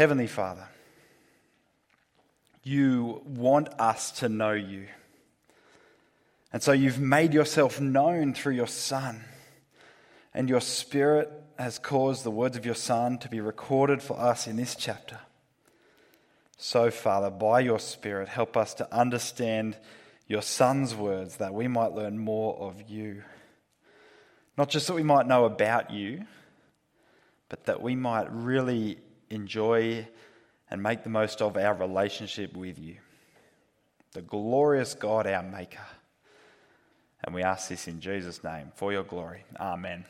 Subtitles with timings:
[0.00, 0.66] Heavenly Father,
[2.62, 4.86] you want us to know you.
[6.54, 9.22] And so you've made yourself known through your Son,
[10.32, 14.46] and your Spirit has caused the words of your Son to be recorded for us
[14.46, 15.18] in this chapter.
[16.56, 19.76] So, Father, by your Spirit, help us to understand
[20.26, 23.22] your Son's words that we might learn more of you.
[24.56, 26.24] Not just that we might know about you,
[27.50, 28.96] but that we might really
[29.30, 30.06] enjoy
[30.70, 32.96] and make the most of our relationship with you.
[34.12, 35.78] The glorious God, our Maker.
[37.24, 39.44] And we ask this in Jesus' name for your glory.
[39.58, 40.04] Amen.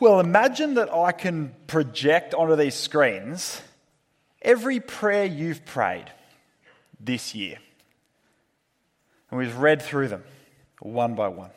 [0.00, 3.60] Well, imagine that I can project onto these screens
[4.40, 6.06] every prayer you've prayed
[7.00, 7.58] this year.
[9.30, 10.24] And we've read through them
[10.80, 11.50] one by one.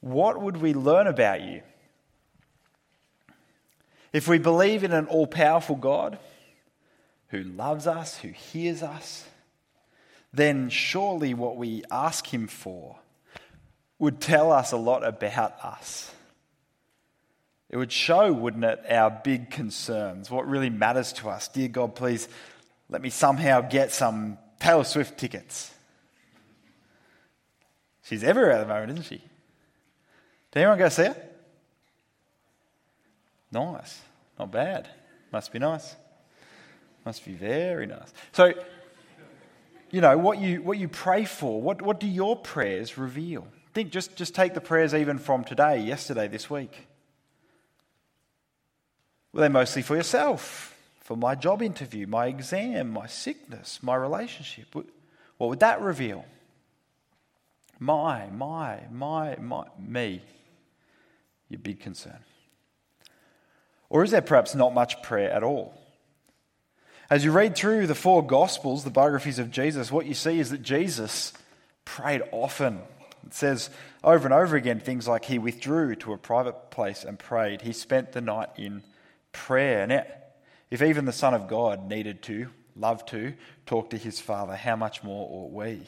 [0.00, 1.62] What would we learn about you?
[4.14, 6.20] If we believe in an all powerful God
[7.30, 9.26] who loves us, who hears us,
[10.32, 12.96] then surely what we ask Him for
[13.98, 16.14] would tell us a lot about us.
[17.68, 21.48] It would show, wouldn't it, our big concerns, what really matters to us.
[21.48, 22.28] Dear God, please
[22.88, 25.74] let me somehow get some Taylor Swift tickets.
[28.04, 29.24] She's everywhere at the moment, isn't she?
[30.52, 31.16] Did anyone go see her?
[33.54, 34.02] Nice.
[34.38, 34.88] Not bad.
[35.32, 35.94] Must be nice.
[37.06, 38.12] Must be very nice.
[38.32, 38.52] So,
[39.90, 43.46] you know, what you, what you pray for, what, what do your prayers reveal?
[43.72, 46.88] Think, just, just take the prayers even from today, yesterday, this week.
[49.32, 50.76] Were they mostly for yourself?
[51.00, 54.74] For my job interview, my exam, my sickness, my relationship?
[54.74, 56.24] What would that reveal?
[57.78, 60.22] My, my, my, my, me.
[61.48, 62.18] Your big concern.
[63.94, 65.72] Or is there perhaps not much prayer at all?
[67.08, 70.50] As you read through the four Gospels, the biographies of Jesus, what you see is
[70.50, 71.32] that Jesus
[71.84, 72.80] prayed often.
[73.24, 73.70] It says
[74.02, 77.62] over and over again things like he withdrew to a private place and prayed.
[77.62, 78.82] He spent the night in
[79.30, 79.86] prayer.
[79.86, 80.06] Now,
[80.72, 83.34] if even the Son of God needed to, loved to,
[83.64, 85.82] talk to his Father, how much more ought we?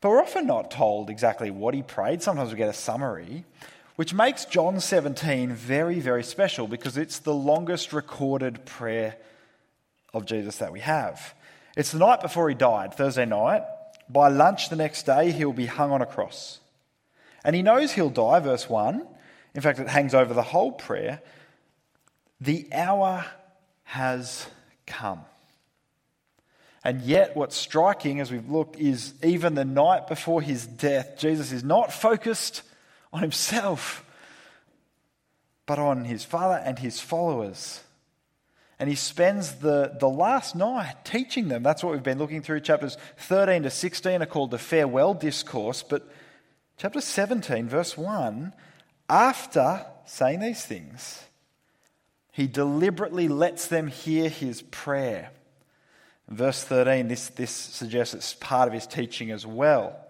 [0.00, 2.24] But we're often not told exactly what he prayed.
[2.24, 3.44] Sometimes we get a summary
[3.96, 9.16] which makes John 17 very, very special because it's the longest recorded prayer
[10.14, 11.34] of Jesus that we have.
[11.76, 13.62] It's the night before he died, Thursday night.
[14.08, 16.60] By lunch the next day, he'll be hung on a cross.
[17.44, 19.06] And he knows he'll die, verse 1.
[19.54, 21.20] In fact, it hangs over the whole prayer.
[22.40, 23.24] The hour
[23.84, 24.46] has
[24.86, 25.20] come.
[26.84, 31.52] And yet, what's striking as we've looked is even the night before his death, Jesus
[31.52, 32.62] is not focused
[33.12, 34.04] on himself,
[35.66, 37.80] but on his Father and his followers.
[38.78, 41.62] And he spends the, the last night teaching them.
[41.62, 42.60] That's what we've been looking through.
[42.60, 45.82] Chapters 13 to 16 are called the farewell discourse.
[45.82, 46.08] But
[46.78, 48.52] chapter 17, verse 1,
[49.08, 51.22] after saying these things,
[52.32, 55.30] he deliberately lets them hear his prayer.
[56.28, 60.02] verse 13, this, this suggests it's part of his teaching as well.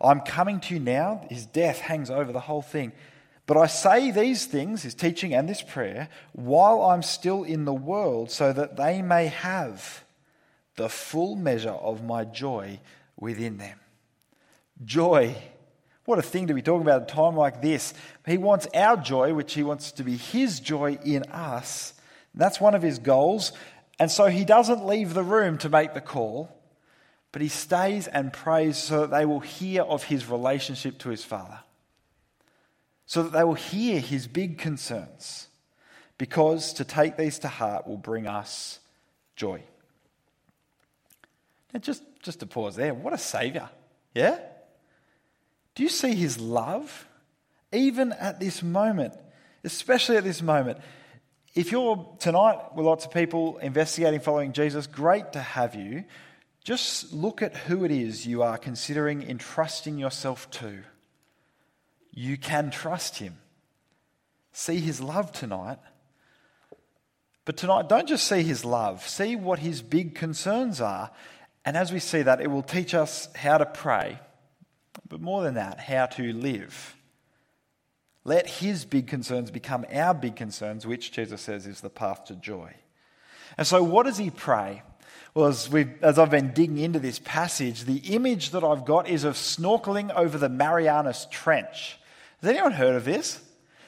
[0.00, 1.26] I'm coming to you now.
[1.28, 2.92] His death hangs over the whole thing.
[3.46, 7.72] But I say these things, his teaching and this prayer, while I'm still in the
[7.72, 10.04] world, so that they may have
[10.76, 12.78] the full measure of my joy
[13.18, 13.78] within them.
[14.84, 15.34] Joy.
[16.04, 17.94] What a thing to be talking about at a time like this.
[18.26, 21.94] He wants our joy, which he wants to be his joy in us.
[22.34, 23.52] That's one of his goals.
[23.98, 26.54] And so he doesn't leave the room to make the call.
[27.32, 31.24] But he stays and prays so that they will hear of his relationship to his
[31.24, 31.60] Father,
[33.06, 35.48] so that they will hear his big concerns,
[36.16, 38.80] because to take these to heart will bring us
[39.36, 39.62] joy.
[41.72, 43.68] Now, just, just to pause there, what a Savior,
[44.14, 44.38] yeah?
[45.74, 47.06] Do you see his love?
[47.70, 49.12] Even at this moment,
[49.62, 50.78] especially at this moment.
[51.54, 56.04] If you're tonight with lots of people investigating following Jesus, great to have you.
[56.68, 60.80] Just look at who it is you are considering entrusting yourself to.
[62.12, 63.38] You can trust him.
[64.52, 65.78] See his love tonight.
[67.46, 71.10] But tonight, don't just see his love, see what his big concerns are.
[71.64, 74.18] And as we see that, it will teach us how to pray,
[75.08, 76.94] but more than that, how to live.
[78.24, 82.34] Let his big concerns become our big concerns, which Jesus says is the path to
[82.34, 82.74] joy.
[83.56, 84.82] And so, what does he pray?
[85.38, 89.22] Well, as, as, I've been digging into this passage, the image that I've got is
[89.22, 91.96] of snorkeling over the Marianas Trench.
[92.40, 93.40] Has anyone heard of this?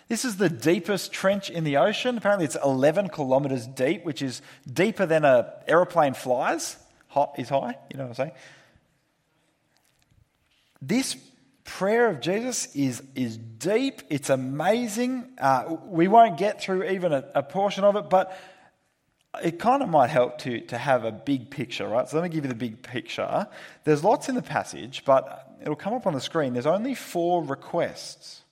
[0.06, 2.16] This is the deepest trench in the ocean.
[2.16, 4.42] Apparently, it's 11 kilometers deep, which is
[4.72, 6.76] deeper than an aeroplane flies,
[7.08, 7.76] Hot is high.
[7.90, 8.32] You know what I'm saying?
[10.80, 11.16] This
[11.64, 15.26] prayer of Jesus is, is deep, it's amazing.
[15.36, 18.38] Uh, we won't get through even a, a portion of it, but
[19.42, 22.08] it kind of might help to, to have a big picture, right?
[22.08, 23.46] So let me give you the big picture.
[23.84, 26.52] There's lots in the passage, but it'll come up on the screen.
[26.52, 28.42] There's only four requests.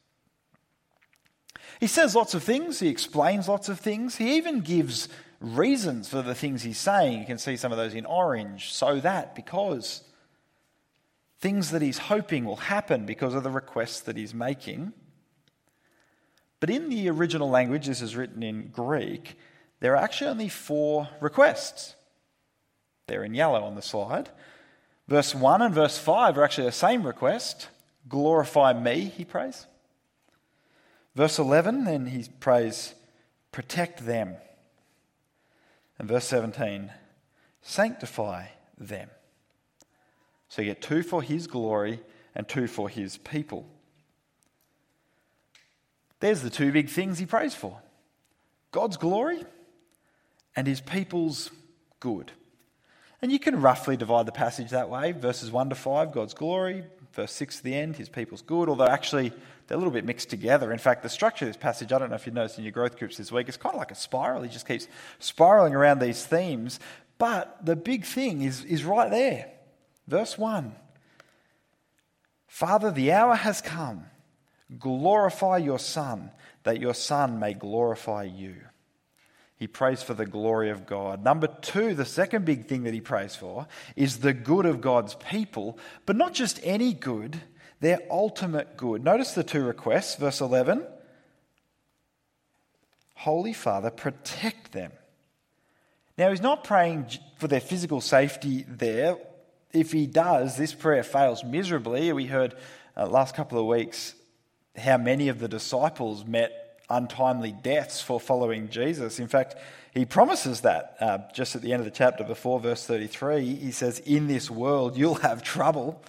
[1.81, 5.09] He says lots of things, he explains lots of things, he even gives
[5.41, 7.21] reasons for the things he's saying.
[7.21, 8.73] You can see some of those in orange.
[8.73, 10.03] So that, because.
[11.41, 14.93] Things that he's hoping will happen because of the requests that he's making.
[16.59, 19.39] But in the original language, this is written in Greek,
[19.81, 21.95] there are actually only four requests.
[23.07, 24.29] They're in yellow on the slide.
[25.07, 27.69] Verse 1 and verse 5 are actually the same request.
[28.09, 29.67] Glorify me, he prays.
[31.15, 32.95] Verse 11, then he prays,
[33.53, 34.37] protect them.
[35.99, 36.91] And verse 17,
[37.63, 38.47] sanctify
[38.77, 39.09] them.
[40.49, 42.01] So you get two for his glory
[42.35, 43.67] and two for his people.
[46.21, 47.81] There's the two big things he prays for
[48.71, 49.45] God's glory
[50.59, 51.53] and his people's
[52.01, 52.33] good.
[53.23, 56.83] And you can roughly divide the passage that way verses 1 to 5, God's glory,
[57.13, 59.33] verse 6 to the end, his people's good, although actually
[59.67, 60.73] they're a little bit mixed together.
[60.73, 62.73] In fact, the structure of this passage, I don't know if you noticed in your
[62.73, 64.43] growth groups this week, it's kind of like a spiral.
[64.43, 64.89] He just keeps
[65.21, 66.81] spiraling around these themes.
[67.19, 69.53] But the big thing is, is right there.
[70.09, 70.75] Verse 1
[72.49, 74.07] Father, the hour has come.
[74.77, 76.33] Glorify your Son,
[76.65, 78.57] that your Son may glorify you.
[79.59, 81.25] He prays for the glory of God.
[81.25, 83.67] Number two, the second big thing that he prays for
[83.97, 87.41] is the good of God's people, but not just any good,
[87.81, 89.03] their ultimate good.
[89.03, 90.87] Notice the two requests, verse 11
[93.15, 94.93] Holy Father, protect them.
[96.17, 97.07] Now, he's not praying
[97.39, 99.17] for their physical safety there.
[99.73, 102.13] If he does, this prayer fails miserably.
[102.13, 102.55] We heard
[102.97, 104.15] uh, last couple of weeks
[104.77, 109.19] how many of the disciples met untimely deaths for following Jesus.
[109.19, 109.57] In fact,
[109.93, 113.55] he promises that uh, just at the end of the chapter before verse 33.
[113.57, 116.03] He says, In this world you'll have trouble.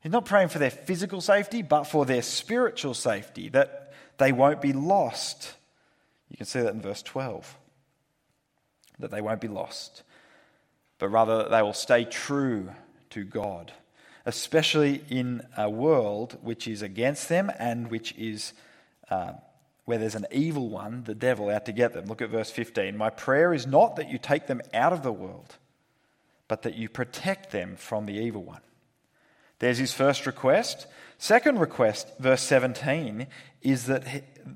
[0.00, 4.60] He's not praying for their physical safety, but for their spiritual safety, that they won't
[4.60, 5.54] be lost.
[6.30, 7.56] You can see that in verse 12.
[9.00, 10.02] That they won't be lost,
[10.98, 12.70] but rather that they will stay true
[13.10, 13.72] to God,
[14.26, 18.52] especially in a world which is against them and which is
[19.08, 19.32] uh,
[19.88, 22.04] where there's an evil one, the devil, out to get them.
[22.04, 22.94] Look at verse 15.
[22.94, 25.56] My prayer is not that you take them out of the world,
[26.46, 28.60] but that you protect them from the evil one.
[29.60, 30.86] There's his first request.
[31.16, 33.28] Second request, verse 17,
[33.62, 34.04] is that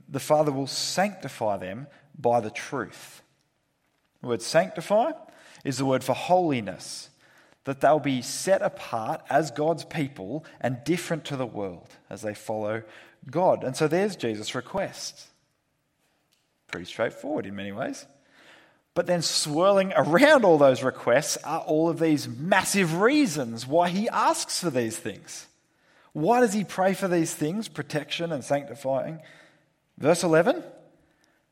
[0.06, 3.22] the Father will sanctify them by the truth.
[4.20, 5.12] The word sanctify
[5.64, 7.08] is the word for holiness,
[7.64, 12.34] that they'll be set apart as God's people and different to the world as they
[12.34, 12.82] follow
[13.30, 13.64] God.
[13.64, 15.26] And so there's Jesus' request.
[16.70, 18.06] Pretty straightforward in many ways.
[18.94, 24.08] But then swirling around all those requests are all of these massive reasons why he
[24.08, 25.46] asks for these things.
[26.12, 29.20] Why does he pray for these things, protection and sanctifying?
[29.96, 30.62] Verse 11,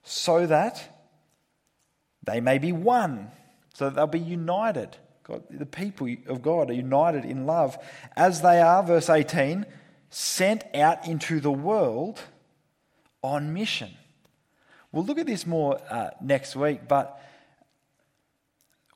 [0.02, 1.02] so that
[2.22, 3.30] they may be one,
[3.72, 4.96] so that they'll be united.
[5.22, 7.78] God, the people of God are united in love
[8.16, 9.64] as they are, verse 18,
[10.10, 12.20] sent out into the world
[13.22, 13.90] on mission.
[14.92, 17.22] We'll look at this more uh, next week, but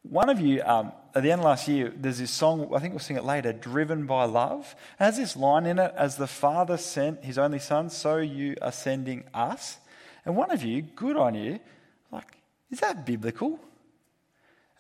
[0.03, 2.93] one of you, um, at the end of last year, there's this song, I think
[2.93, 4.75] we'll sing it later, Driven by Love.
[5.01, 8.57] It has this line in it, as the Father sent his only Son, so you
[8.61, 9.79] are sending us.
[10.27, 11.61] And one of you, good on you,
[12.11, 12.37] like,
[12.71, 13.55] is that biblical?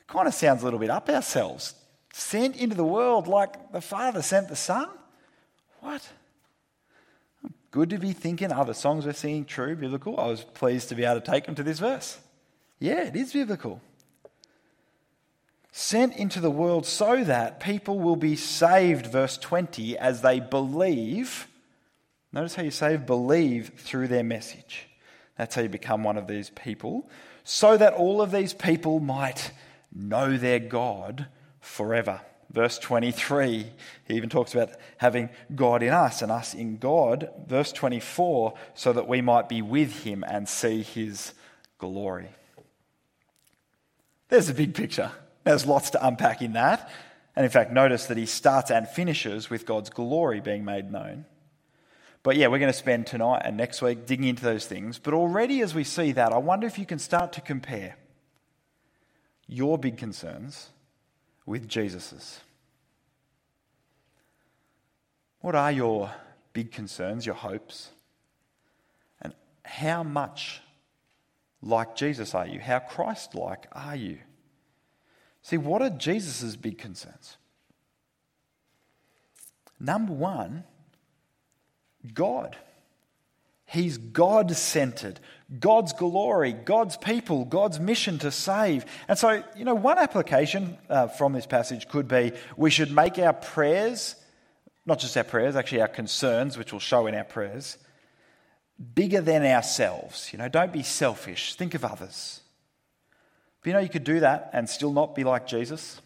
[0.00, 1.74] It kind of sounds a little bit up ourselves.
[2.12, 4.88] Sent into the world like the Father sent the Son?
[5.80, 6.06] What?
[7.74, 10.16] Good to be thinking, are the songs we're singing true, biblical?
[10.16, 12.20] I was pleased to be able to take them to this verse.
[12.78, 13.80] Yeah, it is biblical.
[15.72, 21.48] Sent into the world so that people will be saved, verse 20, as they believe.
[22.32, 24.86] Notice how you say believe through their message.
[25.36, 27.10] That's how you become one of these people.
[27.42, 29.50] So that all of these people might
[29.92, 31.26] know their God
[31.58, 32.20] forever.
[32.54, 33.66] Verse 23,
[34.06, 37.28] he even talks about having God in us and us in God.
[37.48, 41.34] Verse 24, so that we might be with him and see his
[41.78, 42.28] glory.
[44.28, 45.10] There's a big picture.
[45.42, 46.88] There's lots to unpack in that.
[47.34, 51.24] And in fact, notice that he starts and finishes with God's glory being made known.
[52.22, 55.00] But yeah, we're going to spend tonight and next week digging into those things.
[55.00, 57.96] But already as we see that, I wonder if you can start to compare
[59.48, 60.70] your big concerns
[61.46, 62.40] with Jesus's.
[65.40, 66.10] What are your
[66.52, 67.90] big concerns, your hopes?
[69.20, 69.34] And
[69.64, 70.62] how much
[71.60, 72.60] like Jesus are you?
[72.60, 74.18] How Christ like are you?
[75.42, 77.36] See, what are Jesus' big concerns?
[79.78, 80.64] Number one,
[82.14, 82.56] God.
[83.74, 85.18] He's God centered,
[85.58, 88.86] God's glory, God's people, God's mission to save.
[89.08, 93.18] And so, you know, one application uh, from this passage could be we should make
[93.18, 94.14] our prayers,
[94.86, 97.76] not just our prayers, actually our concerns, which will show in our prayers,
[98.94, 100.32] bigger than ourselves.
[100.32, 102.42] You know, don't be selfish, think of others.
[103.60, 106.00] But you know, you could do that and still not be like Jesus.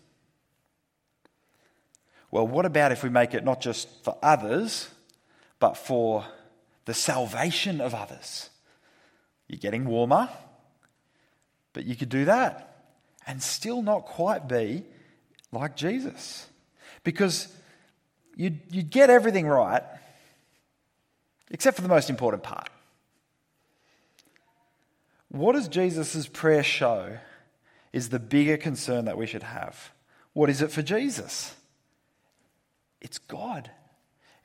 [2.30, 4.88] Well, what about if we make it not just for others,
[5.60, 6.25] but for
[6.88, 8.49] the salvation of others?
[9.47, 10.30] You're getting warmer,
[11.75, 12.87] but you could do that
[13.26, 14.85] and still not quite be
[15.52, 16.47] like Jesus.
[17.04, 17.54] Because
[18.37, 19.83] you'd, you'd get everything right,
[21.50, 22.71] except for the most important part.
[25.28, 27.18] What does Jesus' prayer show
[27.92, 29.92] is the bigger concern that we should have?
[30.33, 31.54] What is it for Jesus?
[33.02, 33.71] It's God.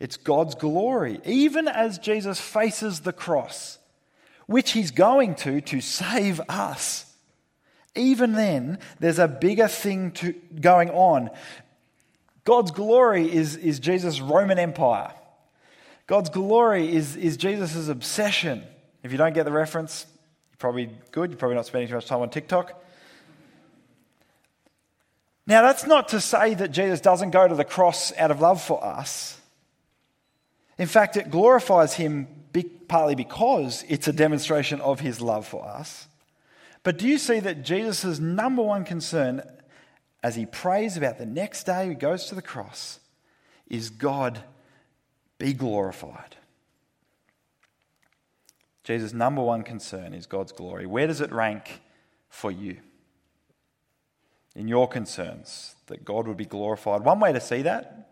[0.03, 1.21] It's God's glory.
[1.23, 3.79] Even as Jesus faces the cross,
[4.47, 7.09] which he's going to to save us,
[7.95, 11.29] even then, there's a bigger thing to, going on.
[12.43, 15.13] God's glory is, is Jesus' Roman Empire.
[16.05, 18.61] God's glory is, is Jesus' obsession.
[19.03, 20.05] If you don't get the reference,
[20.51, 21.29] you're probably good.
[21.29, 22.77] You're probably not spending too much time on TikTok.
[25.47, 28.61] Now, that's not to say that Jesus doesn't go to the cross out of love
[28.61, 29.39] for us.
[30.77, 32.27] In fact, it glorifies him
[32.87, 36.07] partly because it's a demonstration of his love for us.
[36.83, 39.41] But do you see that Jesus' number one concern
[40.21, 42.99] as he prays about the next day he goes to the cross
[43.67, 44.43] is God
[45.39, 46.35] be glorified?
[48.83, 50.85] Jesus' number one concern is God's glory.
[50.85, 51.81] Where does it rank
[52.29, 52.77] for you?
[54.55, 57.01] in your concerns, that God would be glorified.
[57.01, 58.09] One way to see that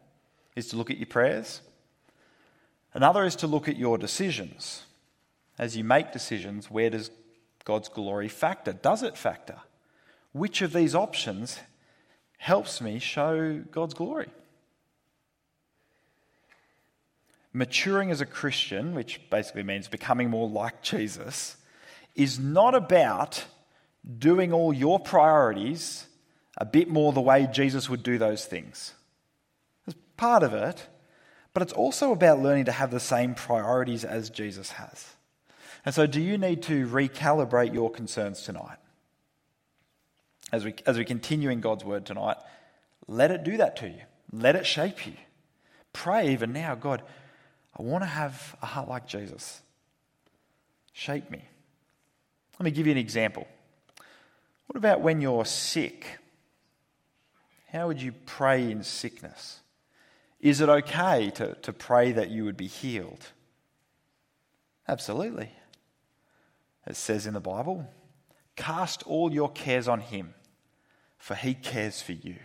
[0.56, 1.62] is to look at your prayers.
[2.94, 4.84] Another is to look at your decisions.
[5.58, 7.12] As you make decisions, where does
[7.64, 8.74] God's glory factor?
[8.74, 9.60] Does it factor?
[10.34, 11.60] Which of these options
[12.38, 14.30] helps me show God's glory?
[17.54, 21.58] Maturing as a Christian, which basically means becoming more like Jesus,
[22.16, 23.46] is not about
[24.18, 26.08] doing all your priorities
[26.58, 28.94] a bit more the way Jesus would do those things.
[29.86, 30.88] It's part of it,
[31.54, 35.16] but it's also about learning to have the same priorities as Jesus has.
[35.86, 38.78] And so, do you need to recalibrate your concerns tonight?
[40.52, 42.38] As we, as we continue in God's word tonight,
[43.08, 44.02] let it do that to you.
[44.32, 45.14] Let it shape you.
[45.94, 47.02] Pray even now, God,
[47.78, 49.62] I want to have a heart like Jesus.
[50.94, 51.44] Shape me.
[52.60, 53.48] Let me give you an example.
[54.68, 56.06] What about when you're sick?
[57.72, 59.61] How would you pray in sickness?
[60.42, 63.28] Is it okay to, to pray that you would be healed?
[64.88, 65.52] Absolutely.
[66.88, 67.88] It says in the Bible,
[68.56, 70.34] cast all your cares on him,
[71.20, 72.38] for he cares for you.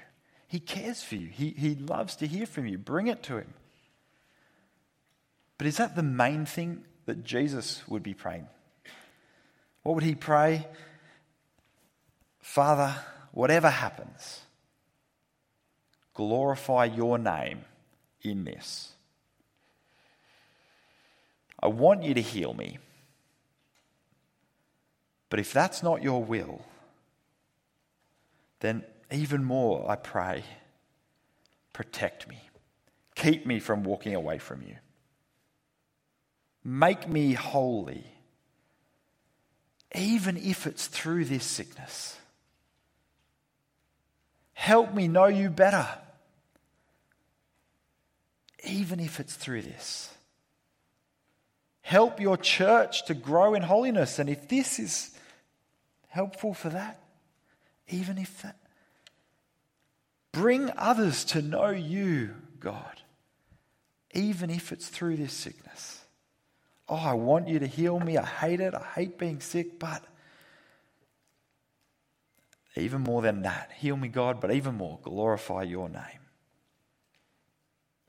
[0.46, 1.28] He cares for you.
[1.28, 2.76] He, he loves to hear from you.
[2.76, 3.54] Bring it to him.
[5.56, 8.46] But is that the main thing that Jesus would be praying?
[9.82, 10.66] What would he pray?
[12.40, 12.94] Father,
[13.32, 14.42] whatever happens,
[16.12, 17.64] glorify your name
[18.26, 18.92] in this.
[21.60, 22.78] I want you to heal me.
[25.28, 26.62] But if that's not your will,
[28.60, 30.44] then even more, I pray,
[31.72, 32.40] protect me.
[33.14, 34.76] Keep me from walking away from you.
[36.62, 38.04] Make me holy,
[39.94, 42.16] even if it's through this sickness.
[44.52, 45.86] Help me know you better
[48.66, 50.12] even if it's through this.
[51.82, 54.18] Help your church to grow in holiness.
[54.18, 55.16] And if this is
[56.08, 57.00] helpful for that,
[57.88, 58.56] even if that,
[60.32, 63.02] bring others to know you, God,
[64.12, 66.02] even if it's through this sickness.
[66.88, 68.16] Oh, I want you to heal me.
[68.16, 68.74] I hate it.
[68.74, 70.02] I hate being sick, but
[72.76, 76.25] even more than that, heal me, God, but even more, glorify your name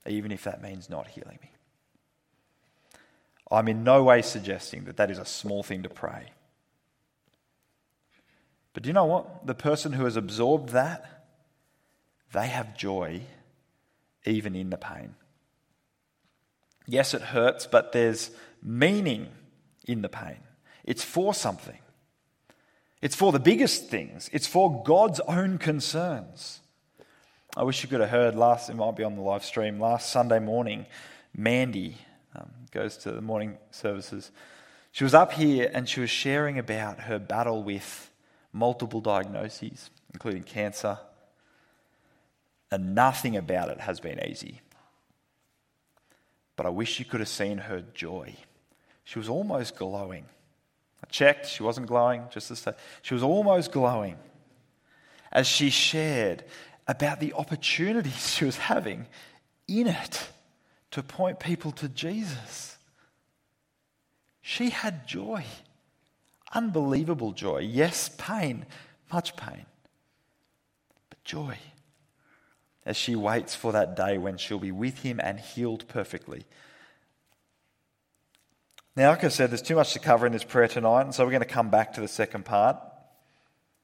[0.08, 1.52] even if that means not healing me.
[3.50, 6.32] I'm in no way suggesting that that is a small thing to pray.
[8.74, 9.48] But do you know what?
[9.48, 11.24] The person who has absorbed that,
[12.34, 13.22] they have joy
[14.26, 15.16] even in the pain.
[16.86, 19.30] Yes, it hurts, but there's meaning
[19.86, 20.38] in the pain.
[20.84, 21.80] It's for something.
[23.02, 24.30] It's for the biggest things.
[24.34, 26.62] It's for God's own concerns.
[27.58, 30.12] I wish you could have heard last, it might be on the live stream, last
[30.12, 30.86] Sunday morning,
[31.36, 31.98] Mandy
[32.36, 34.30] um, goes to the morning services.
[34.92, 38.12] She was up here and she was sharing about her battle with
[38.54, 41.00] multiple diagnoses, including cancer,
[42.70, 44.62] and nothing about it has been easy.
[46.58, 48.36] But I wish you could have seen her joy.
[49.04, 50.26] She was almost glowing.
[51.04, 52.74] I checked, she wasn't glowing, just to say.
[53.02, 54.18] She was almost glowing
[55.32, 56.44] as she shared
[56.88, 59.06] about the opportunities she was having
[59.68, 60.30] in it
[60.92, 62.78] to point people to Jesus.
[64.42, 65.44] She had joy,
[66.54, 67.60] unbelievable joy.
[67.60, 68.66] Yes, pain,
[69.12, 69.66] much pain,
[71.10, 71.58] but joy
[72.88, 76.46] as she waits for that day when she'll be with him and healed perfectly.
[78.96, 81.26] Now, like I said, there's too much to cover in this prayer tonight, and so
[81.26, 82.78] we're going to come back to the second part,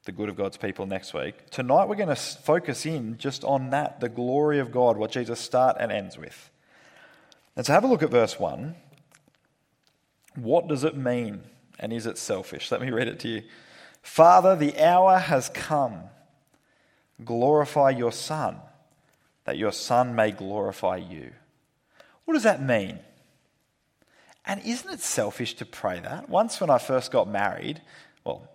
[0.04, 1.50] the good of God's people, next week.
[1.50, 5.40] Tonight, we're going to focus in just on that, the glory of God, what Jesus
[5.40, 6.50] starts and ends with.
[7.56, 8.74] And so have a look at verse 1.
[10.36, 11.42] What does it mean,
[11.78, 12.70] and is it selfish?
[12.70, 13.42] Let me read it to you.
[14.02, 16.02] Father, the hour has come.
[17.24, 18.56] Glorify your Son
[19.44, 21.32] that your Son may glorify you.
[22.24, 22.98] What does that mean?
[24.46, 26.28] And isn't it selfish to pray that?
[26.28, 27.80] Once, when I first got married,
[28.24, 28.48] well,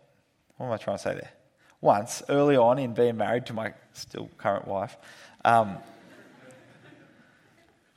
[0.57, 1.31] what am I trying to say there?
[1.81, 4.97] Once, early on in being married to my still current wife,
[5.45, 5.77] um,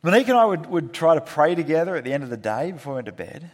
[0.05, 2.73] Monique and I would, would try to pray together at the end of the day
[2.73, 3.51] before we went to bed.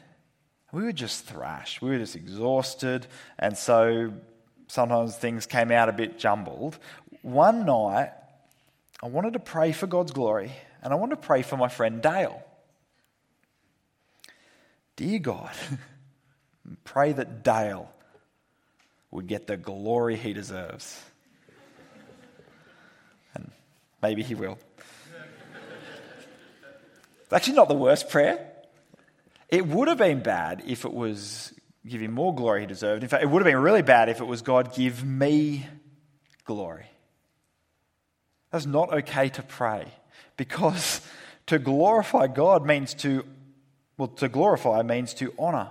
[0.73, 1.83] We were just thrashed.
[1.83, 3.07] We were just exhausted.
[3.39, 4.15] And so
[4.67, 6.79] sometimes things came out a bit jumbled.
[7.21, 8.13] One night,
[9.03, 12.01] I wanted to pray for God's glory, and I wanted to pray for my friend
[12.01, 12.43] Dale.
[14.97, 15.53] Dear God,
[16.85, 17.91] pray that Dale
[19.11, 21.03] would get the glory he deserves.
[23.35, 23.51] And
[24.03, 24.59] maybe he will.
[27.23, 28.53] It's actually not the worst prayer.
[29.49, 31.53] It would have been bad if it was
[31.87, 33.03] give him more glory he deserved.
[33.03, 35.67] In fact, it would have been really bad if it was God, give me
[36.45, 36.87] glory.
[38.51, 39.89] That's not okay to pray
[40.37, 41.01] because
[41.47, 43.25] to glorify God means to,
[43.97, 45.71] well, to glorify means to honor,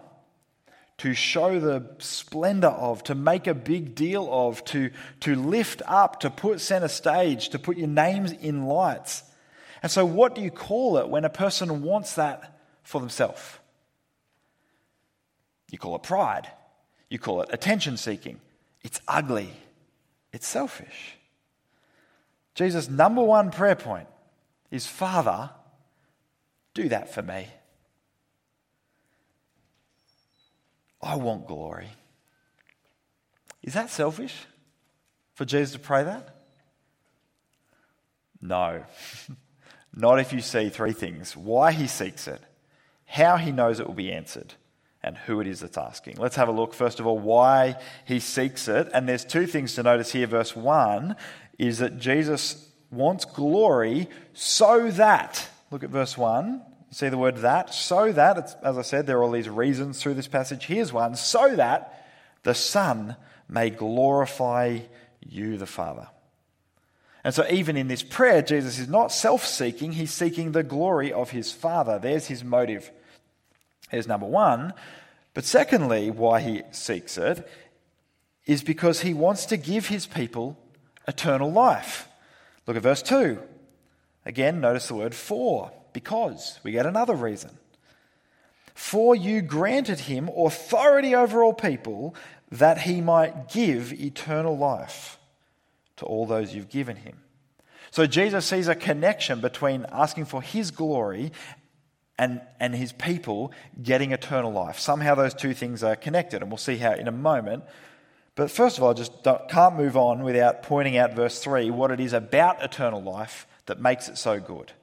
[0.97, 6.19] to show the splendor of, to make a big deal of, to, to lift up,
[6.21, 9.23] to put center stage, to put your names in lights.
[9.83, 13.41] And so, what do you call it when a person wants that for themselves?
[15.69, 16.49] You call it pride.
[17.09, 18.41] You call it attention seeking.
[18.81, 19.51] It's ugly.
[20.33, 21.17] It's selfish.
[22.55, 24.07] Jesus' number one prayer point
[24.71, 25.51] is Father,
[26.73, 27.47] do that for me.
[31.01, 31.89] I want glory.
[33.63, 34.35] Is that selfish
[35.35, 36.35] for Jesus to pray that?
[38.41, 38.83] No.
[39.93, 42.41] Not if you see three things why he seeks it,
[43.05, 44.53] how he knows it will be answered,
[45.01, 46.17] and who it is that's asking.
[46.17, 48.89] Let's have a look, first of all, why he seeks it.
[48.93, 50.27] And there's two things to notice here.
[50.27, 51.15] Verse 1
[51.57, 56.61] is that Jesus wants glory so that, look at verse 1.
[56.97, 57.75] See the word that?
[57.75, 60.65] So that, as I said, there are all these reasons through this passage.
[60.65, 62.07] Here's one so that
[62.41, 63.15] the Son
[63.47, 64.79] may glorify
[65.19, 66.07] you, the Father.
[67.23, 71.13] And so, even in this prayer, Jesus is not self seeking, he's seeking the glory
[71.13, 71.99] of his Father.
[71.99, 72.89] There's his motive.
[73.91, 74.73] Here's number one.
[75.35, 77.47] But secondly, why he seeks it
[78.47, 80.57] is because he wants to give his people
[81.07, 82.07] eternal life.
[82.65, 83.37] Look at verse 2.
[84.25, 86.59] Again, notice the word for, because.
[86.61, 87.57] We get another reason.
[88.75, 92.13] For you granted him authority over all people
[92.51, 95.17] that he might give eternal life
[95.95, 97.17] to all those you've given him.
[97.89, 101.31] So Jesus sees a connection between asking for his glory
[102.19, 104.77] and, and his people getting eternal life.
[104.77, 107.63] Somehow those two things are connected, and we'll see how in a moment.
[108.35, 109.11] But first of all, I just
[109.49, 113.81] can't move on without pointing out verse 3 what it is about eternal life that
[113.81, 114.73] makes it so good.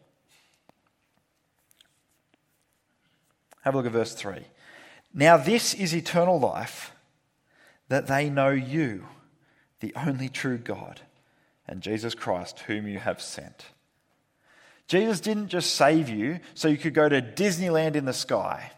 [3.64, 4.44] Have a look at verse 3.
[5.14, 6.92] Now, this is eternal life,
[7.88, 9.07] that they know you,
[9.81, 11.00] the only true God,
[11.66, 13.66] and Jesus Christ, whom you have sent.
[14.87, 18.72] Jesus didn't just save you so you could go to Disneyland in the sky.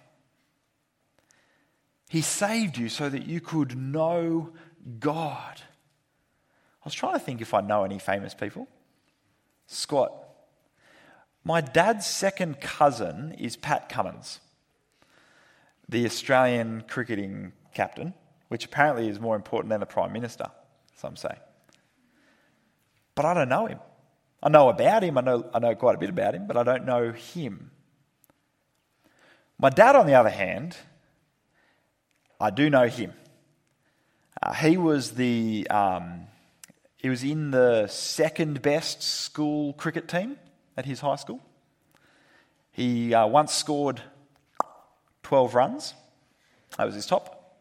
[2.09, 4.53] He saved you so that you could know
[5.01, 5.61] God.
[5.61, 8.68] I was trying to think if I know any famous people.
[9.66, 10.12] Squat.
[11.42, 14.38] My dad's second cousin is Pat Cummins,
[15.88, 18.14] the Australian cricketing captain,
[18.49, 20.46] which apparently is more important than the Prime Minister,
[20.96, 21.37] some say.
[23.14, 23.79] But I don't know him.
[24.42, 26.62] I know about him, I know, I know quite a bit about him, but I
[26.62, 27.70] don't know him.
[29.59, 30.77] My dad, on the other hand,
[32.38, 33.14] I do know him.
[34.42, 36.27] Uh, he was the um,
[36.96, 40.37] he was in the second best school cricket team
[40.77, 41.40] at his high school.
[42.70, 44.03] He uh, once scored
[45.26, 45.92] 12 runs.
[46.78, 47.58] That was his top.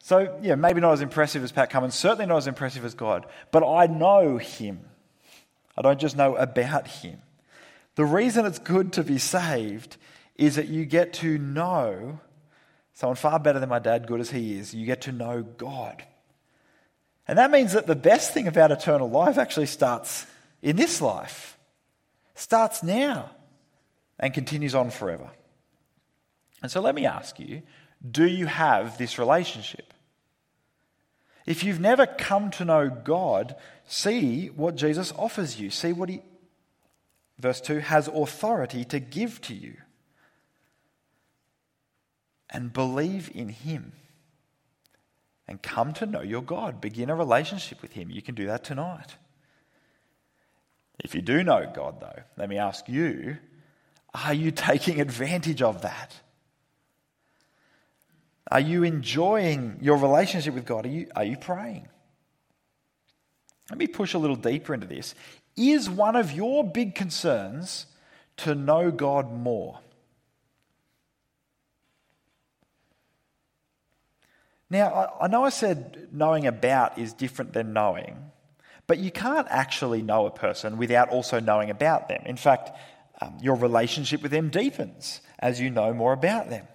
[0.00, 3.26] So, yeah, maybe not as impressive as Pat Cummins, certainly not as impressive as God,
[3.52, 4.80] but I know him.
[5.76, 7.22] I don't just know about him.
[7.94, 9.98] The reason it's good to be saved
[10.34, 12.18] is that you get to know
[12.94, 14.74] someone far better than my dad, good as he is.
[14.74, 16.02] You get to know God.
[17.28, 20.26] And that means that the best thing about eternal life actually starts
[20.60, 21.56] in this life,
[22.34, 23.30] starts now,
[24.18, 25.30] and continues on forever.
[26.62, 27.62] And so let me ask you
[28.10, 29.92] do you have this relationship?
[31.46, 35.70] If you've never come to know God, see what Jesus offers you.
[35.70, 36.20] See what he,
[37.38, 39.76] verse 2, has authority to give to you.
[42.50, 43.92] And believe in him.
[45.46, 46.80] And come to know your God.
[46.80, 48.10] Begin a relationship with him.
[48.10, 49.16] You can do that tonight.
[50.98, 53.38] If you do know God, though, let me ask you
[54.14, 56.14] are you taking advantage of that?
[58.50, 60.86] Are you enjoying your relationship with God?
[60.86, 61.88] Are you, are you praying?
[63.70, 65.14] Let me push a little deeper into this.
[65.56, 67.86] Is one of your big concerns
[68.38, 69.80] to know God more?
[74.70, 78.16] Now, I know I said knowing about is different than knowing,
[78.86, 82.22] but you can't actually know a person without also knowing about them.
[82.26, 82.70] In fact,
[83.20, 86.66] um, your relationship with them deepens as you know more about them.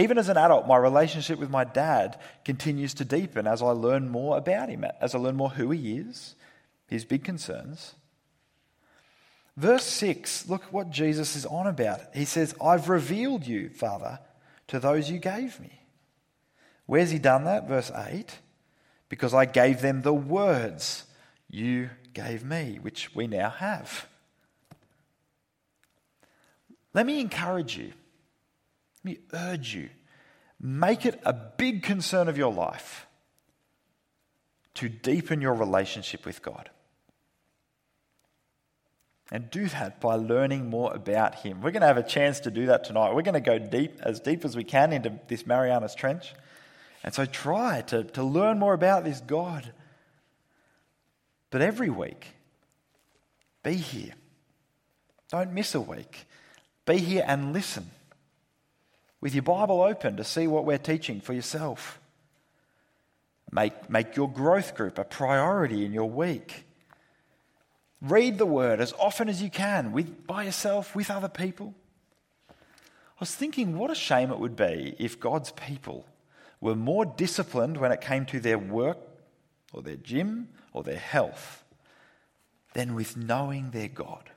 [0.00, 4.08] Even as an adult, my relationship with my dad continues to deepen as I learn
[4.08, 6.34] more about him, as I learn more who he is,
[6.86, 7.94] his big concerns.
[9.58, 12.00] Verse 6, look what Jesus is on about.
[12.14, 14.20] He says, I've revealed you, Father,
[14.68, 15.82] to those you gave me.
[16.86, 17.68] Where's he done that?
[17.68, 18.38] Verse 8,
[19.10, 21.04] because I gave them the words
[21.50, 24.06] you gave me, which we now have.
[26.94, 27.92] Let me encourage you
[29.02, 29.88] let me urge you
[30.60, 33.06] make it a big concern of your life
[34.74, 36.70] to deepen your relationship with God.
[39.32, 41.60] And do that by learning more about Him.
[41.60, 43.14] We're going to have a chance to do that tonight.
[43.14, 46.34] We're going to go deep, as deep as we can, into this Marianas Trench.
[47.04, 49.72] And so try to, to learn more about this God.
[51.50, 52.26] But every week,
[53.62, 54.14] be here.
[55.30, 56.26] Don't miss a week.
[56.84, 57.90] Be here and listen
[59.20, 62.00] with your Bible open to see what we're teaching for yourself.
[63.52, 66.64] Make, make your growth group a priority in your week.
[68.00, 71.74] Read the word as often as you can, with, by yourself, with other people.
[72.48, 76.06] I was thinking, what a shame it would be if God's people
[76.60, 78.98] were more disciplined when it came to their work
[79.72, 81.64] or their gym or their health
[82.72, 84.30] than with knowing their God.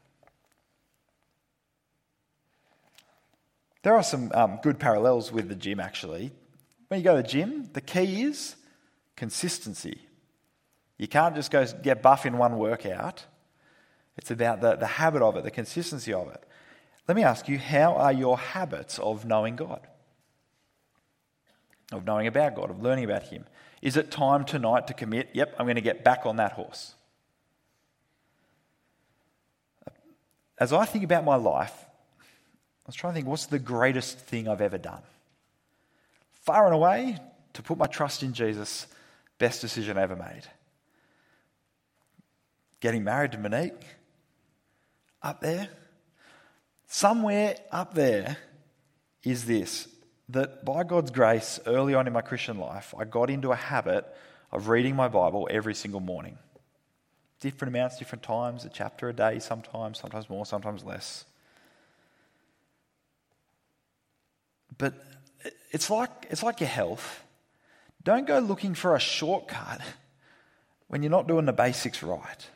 [3.84, 6.32] There are some um, good parallels with the gym, actually.
[6.88, 8.56] When you go to the gym, the key is
[9.16, 10.00] consistency.
[10.98, 13.26] You can't just go get buff in one workout.
[14.18, 16.44] It's about the, the habit of it, the consistency of it.
[17.08, 19.86] Let me ask you, how are your habits of knowing God?
[21.92, 23.46] Of knowing about God, of learning about Him?
[23.82, 26.96] Is it time tonight to commit, yep, I'm going to get back on that horse?
[30.58, 31.83] As I think about my life,
[32.86, 35.02] I was trying to think, what's the greatest thing I've ever done?
[36.42, 37.18] Far and away,
[37.54, 38.88] to put my trust in Jesus,
[39.38, 40.44] best decision I ever made.
[42.82, 43.86] Getting married to Monique,
[45.22, 45.70] up there.
[46.88, 48.38] Somewhere up there
[49.24, 49.88] is this
[50.30, 54.06] that by God's grace, early on in my Christian life, I got into a habit
[54.52, 56.38] of reading my Bible every single morning.
[57.40, 61.26] Different amounts, different times, a chapter a day, sometimes, sometimes more, sometimes less.
[64.78, 64.94] But
[65.72, 67.24] it's like, it's like your health.
[68.04, 69.82] Don't go looking for a shortcut
[70.88, 72.48] when you're not doing the basics right.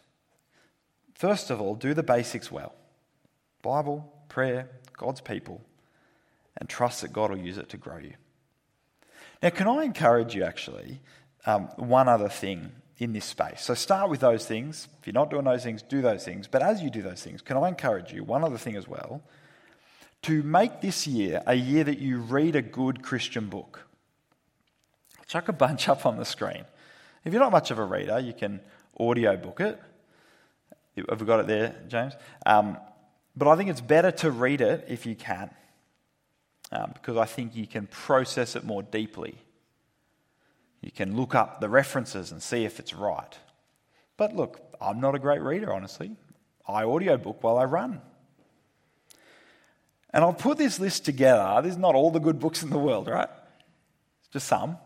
[1.15, 2.73] First of all, do the basics well
[3.61, 5.61] Bible, prayer, God's people.
[6.57, 8.13] and trust that God will use it to grow you.
[9.41, 11.01] Now, can I encourage you actually,
[11.45, 13.61] um, one other thing in this space?
[13.61, 14.87] So, start with those things.
[14.99, 16.47] If you're not doing those things, do those things.
[16.47, 19.21] But as you do those things, can I encourage you, one other thing as well,
[20.23, 23.87] to make this year a year that you read a good Christian book?
[25.27, 26.63] Chuck a bunch up on the screen.
[27.25, 28.61] If you're not much of a reader, you can
[28.97, 29.79] audio book it.
[31.09, 32.13] Have we got it there, James?
[32.45, 32.77] Um,
[33.35, 35.51] but I think it's better to read it if you can,
[36.71, 39.37] um, because I think you can process it more deeply.
[40.81, 43.37] You can look up the references and see if it's right.
[44.15, 46.15] But look, I'm not a great reader, honestly.
[46.67, 48.01] I audiobook while I run.
[50.13, 51.61] And I've put this list together.
[51.61, 53.29] This is not all the good books in the world, right?
[54.21, 54.77] It's just some.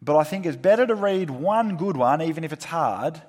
[0.00, 3.20] But I think it's better to read one good one, even if it's hard,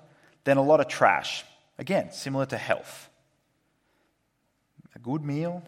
[0.44, 1.46] than a lot of trash.
[1.78, 3.10] Again, similar to health.
[4.96, 5.64] A good meal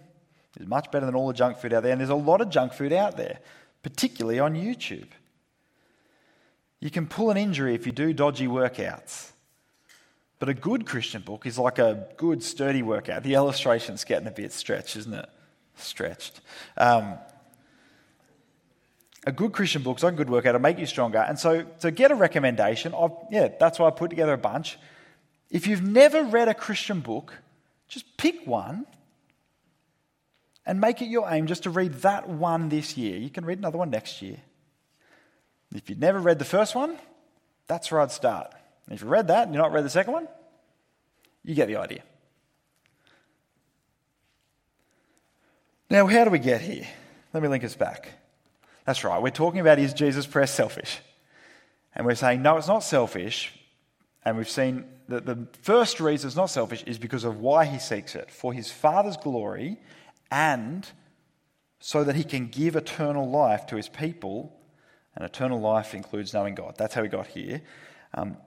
[0.59, 2.49] is much better than all the junk food out there, and there's a lot of
[2.49, 3.39] junk food out there,
[3.83, 5.07] particularly on YouTube.
[6.79, 9.31] You can pull an injury if you do dodgy workouts.
[10.39, 13.23] But a good Christian book is like a good, sturdy workout.
[13.23, 15.29] The illustration's getting a bit stretched, isn't it?
[15.75, 16.41] Stretched.
[16.77, 17.17] Um,
[19.25, 20.49] a good Christian book is like a good workout.
[20.49, 21.19] It'll make you stronger.
[21.19, 24.77] And so, to get a recommendation, I've, yeah, that's why I put together a bunch.
[25.49, 27.33] If you've never read a Christian book,
[27.87, 28.85] just pick one
[30.65, 33.17] and make it your aim just to read that one this year.
[33.17, 34.37] You can read another one next year.
[35.73, 36.97] If you've never read the first one,
[37.67, 38.53] that's where I'd start.
[38.91, 40.27] If you've read that and you've not read the second one,
[41.43, 42.03] you get the idea.
[45.89, 46.87] Now, how do we get here?
[47.33, 48.09] Let me link us back.
[48.85, 49.21] That's right.
[49.21, 50.99] We're talking about is Jesus' prayer selfish?
[51.95, 53.53] And we're saying, no, it's not selfish.
[54.23, 57.79] And we've seen that the first reason it's not selfish is because of why he
[57.79, 59.79] seeks it for his Father's glory
[60.31, 60.87] and
[61.79, 64.59] so that he can give eternal life to his people.
[65.15, 66.75] And eternal life includes knowing God.
[66.77, 67.61] That's how we got here.
[68.13, 68.37] Um,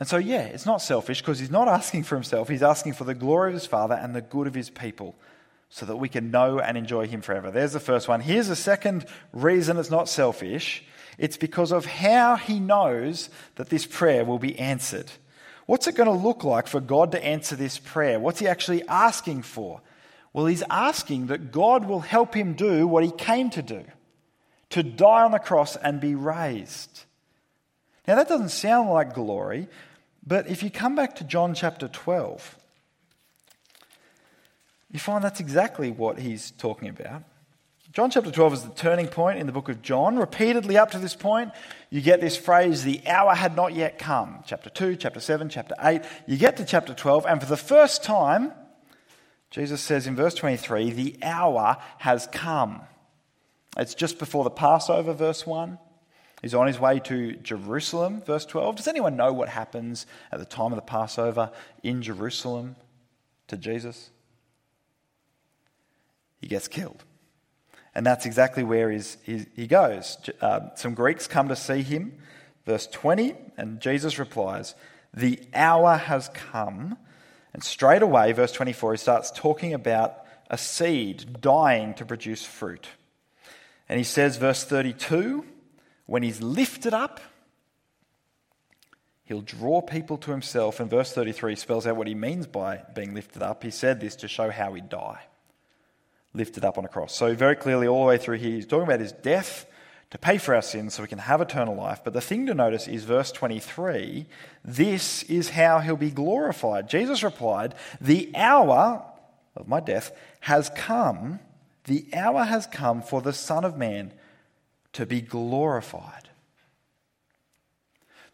[0.00, 2.48] and so, yeah, it's not selfish because he's not asking for himself.
[2.48, 5.14] He's asking for the glory of his Father and the good of his people
[5.74, 7.50] so that we can know and enjoy Him forever.
[7.50, 8.20] There's the first one.
[8.20, 10.84] Here's the second reason it's not selfish
[11.18, 15.10] it's because of how He knows that this prayer will be answered.
[15.66, 18.20] What's it going to look like for God to answer this prayer?
[18.20, 19.80] What's He actually asking for?
[20.32, 23.84] Well, He's asking that God will help Him do what He came to do
[24.70, 27.04] to die on the cross and be raised.
[28.06, 29.68] Now, that doesn't sound like glory,
[30.26, 32.58] but if you come back to John chapter 12,
[34.90, 37.22] you find that's exactly what he's talking about.
[37.92, 40.18] John chapter 12 is the turning point in the book of John.
[40.18, 41.52] Repeatedly up to this point,
[41.90, 44.42] you get this phrase, the hour had not yet come.
[44.44, 46.02] Chapter 2, chapter 7, chapter 8.
[46.26, 48.52] You get to chapter 12, and for the first time,
[49.50, 52.80] Jesus says in verse 23, the hour has come.
[53.76, 55.78] It's just before the Passover, verse 1.
[56.44, 58.76] He's on his way to Jerusalem, verse 12.
[58.76, 61.50] Does anyone know what happens at the time of the Passover
[61.82, 62.76] in Jerusalem
[63.48, 64.10] to Jesus?
[66.44, 67.02] he gets killed.
[67.94, 70.18] And that's exactly where he's, he, goes.
[70.42, 72.12] Uh, some Greeks come to see him.
[72.66, 74.74] Verse 20, and Jesus replies,
[75.14, 76.98] The hour has come.
[77.54, 80.18] And straight away, verse 24, he starts talking about
[80.50, 82.88] a seed dying to produce fruit.
[83.88, 85.46] And he says, verse 32,
[86.06, 87.20] when he's lifted up,
[89.24, 90.80] he'll draw people to himself.
[90.80, 93.62] And verse 33 spells out what he means by being lifted up.
[93.62, 95.22] He said this to show how he'd die
[96.34, 97.14] lifted up on a cross.
[97.14, 99.66] So, very clearly, all the way through here, he's talking about his death
[100.10, 102.00] to pay for our sins so we can have eternal life.
[102.04, 104.26] But the thing to notice is verse 23
[104.64, 106.88] this is how he'll be glorified.
[106.88, 109.04] Jesus replied, The hour
[109.56, 111.40] of my death has come,
[111.84, 114.12] the hour has come for the Son of Man
[114.94, 116.28] to be glorified.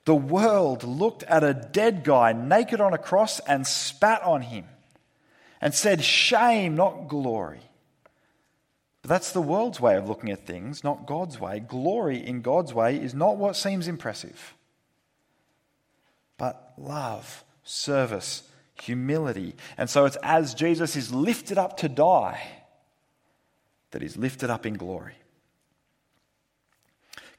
[0.05, 4.65] The world looked at a dead guy naked on a cross and spat on him
[5.61, 7.61] and said, Shame, not glory.
[9.03, 11.61] But that's the world's way of looking at things, not God's way.
[11.61, 14.55] Glory in God's way is not what seems impressive,
[16.37, 18.43] but love, service,
[18.83, 19.55] humility.
[19.79, 22.41] And so it's as Jesus is lifted up to die
[23.91, 25.15] that he's lifted up in glory.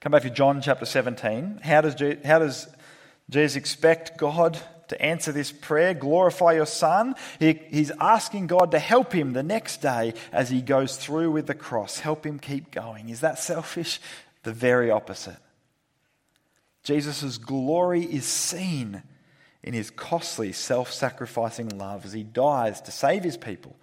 [0.02, 1.62] Come back to John chapter 17.
[1.64, 1.94] How does,
[2.26, 2.68] how does
[3.30, 4.60] Jesus expect God
[4.92, 7.16] to answer this prayer, glorify your son.
[7.40, 11.48] He, he's asking God to help him the next day as he goes through with
[11.48, 12.00] the cross.
[12.00, 13.08] Help him keep going.
[13.08, 14.02] Is that selfish?
[14.44, 15.38] The very opposite.
[16.84, 19.02] Jesus' glory is seen
[19.64, 23.78] in his costly, self sacrificing love as he dies to save his people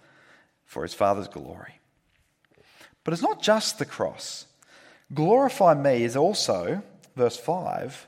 [0.65, 1.79] for his Father's glory.
[3.03, 4.45] But it's not just the cross.
[5.13, 6.83] Glorify me is also,
[7.15, 8.07] verse 5,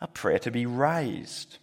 [0.00, 1.58] a prayer to be raised.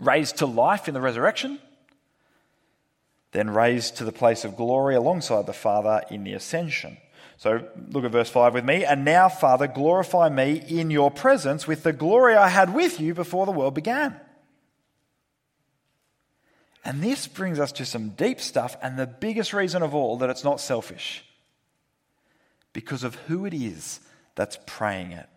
[0.00, 1.60] Raised to life in the resurrection,
[3.30, 6.96] then raised to the place of glory alongside the Father in the ascension.
[7.36, 8.84] So look at verse 5 with me.
[8.84, 13.14] And now, Father, glorify me in your presence with the glory I had with you
[13.14, 14.18] before the world began.
[16.84, 20.28] And this brings us to some deep stuff, and the biggest reason of all that
[20.28, 21.24] it's not selfish
[22.74, 24.00] because of who it is
[24.34, 25.28] that's praying it.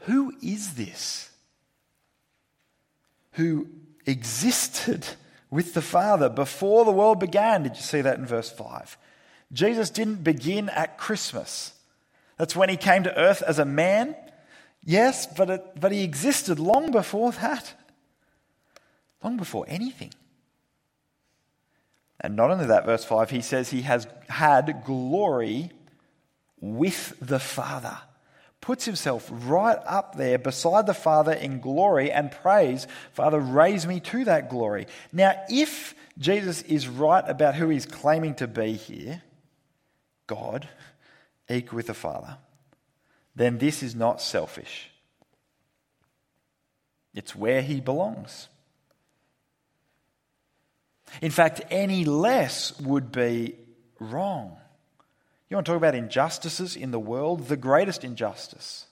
[0.00, 1.30] Who is this?
[3.32, 3.68] Who
[4.04, 5.06] existed
[5.50, 7.62] with the Father before the world began?
[7.62, 8.98] Did you see that in verse 5?
[9.52, 11.72] Jesus didn't begin at Christmas.
[12.36, 14.14] That's when he came to earth as a man.
[14.82, 17.72] Yes, but, it, but he existed long before that,
[19.22, 20.10] long before anything.
[22.24, 25.70] And not only that, verse 5, he says he has had glory
[26.58, 27.98] with the Father.
[28.62, 34.00] Puts himself right up there beside the Father in glory and prays, Father, raise me
[34.00, 34.86] to that glory.
[35.12, 39.20] Now, if Jesus is right about who he's claiming to be here,
[40.26, 40.66] God,
[41.50, 42.38] equal with the Father,
[43.36, 44.88] then this is not selfish.
[47.12, 48.48] It's where he belongs.
[51.20, 53.56] In fact, any less would be
[54.00, 54.56] wrong.
[55.48, 57.48] You want to talk about injustices in the world?
[57.48, 58.86] The greatest injustice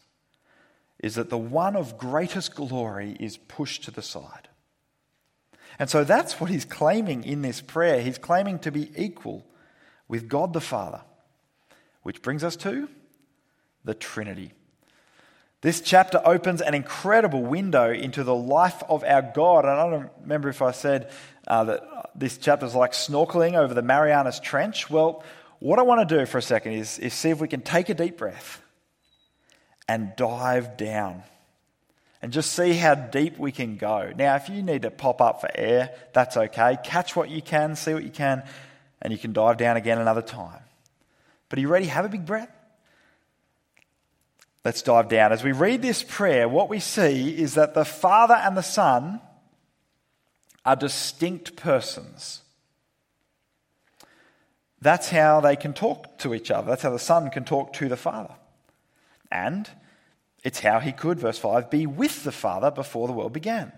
[1.01, 4.49] is that the one of greatest glory is pushed to the side.
[5.79, 8.01] And so that's what he's claiming in this prayer.
[8.01, 9.45] He's claiming to be equal
[10.07, 11.03] with God the Father.
[12.03, 12.89] Which brings us to
[13.85, 14.53] the Trinity.
[15.63, 19.65] This chapter opens an incredible window into the life of our God.
[19.65, 21.11] And I don't remember if I said
[21.47, 24.91] uh, that this chapter is like snorkeling over the Marianas Trench.
[24.91, 25.23] Well,
[25.61, 27.89] what I want to do for a second is, is see if we can take
[27.89, 28.61] a deep breath
[29.87, 31.23] and dive down
[32.21, 34.13] and just see how deep we can go.
[34.17, 36.77] Now, if you need to pop up for air, that's okay.
[36.83, 38.43] Catch what you can, see what you can,
[39.01, 40.63] and you can dive down again another time.
[41.49, 41.87] But are you ready?
[41.87, 42.51] Have a big breath.
[44.65, 45.33] Let's dive down.
[45.33, 49.21] As we read this prayer, what we see is that the Father and the Son
[50.65, 52.43] are distinct persons.
[54.81, 56.69] That's how they can talk to each other.
[56.69, 58.35] That's how the Son can talk to the Father.
[59.31, 59.69] And
[60.45, 63.73] it's how he could, verse 5, be with the Father before the world began.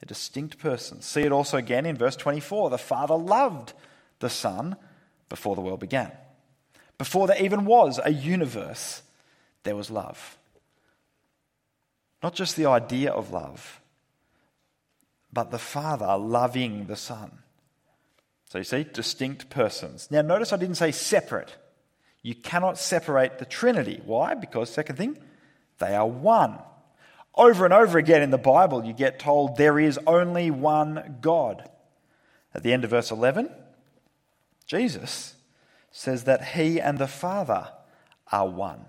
[0.00, 1.04] They're distinct persons.
[1.04, 2.70] See it also again in verse 24.
[2.70, 3.72] The Father loved
[4.18, 4.76] the Son
[5.28, 6.10] before the world began.
[6.98, 9.02] Before there even was a universe,
[9.64, 10.38] there was love.
[12.22, 13.80] Not just the idea of love,
[15.32, 17.38] but the Father loving the Son.
[18.48, 20.08] So you see, distinct persons.
[20.10, 21.56] Now, notice I didn't say separate.
[22.22, 24.00] You cannot separate the Trinity.
[24.04, 24.34] Why?
[24.34, 25.18] Because, second thing,
[25.78, 26.58] they are one.
[27.34, 31.68] Over and over again in the Bible, you get told there is only one God.
[32.54, 33.50] At the end of verse 11,
[34.66, 35.34] Jesus
[35.90, 37.68] says that he and the Father
[38.30, 38.86] are one.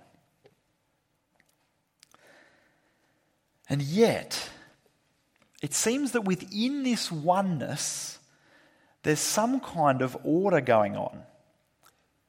[3.70, 4.50] And yet,
[5.62, 8.20] it seems that within this oneness,
[9.04, 11.24] there's some kind of order going on.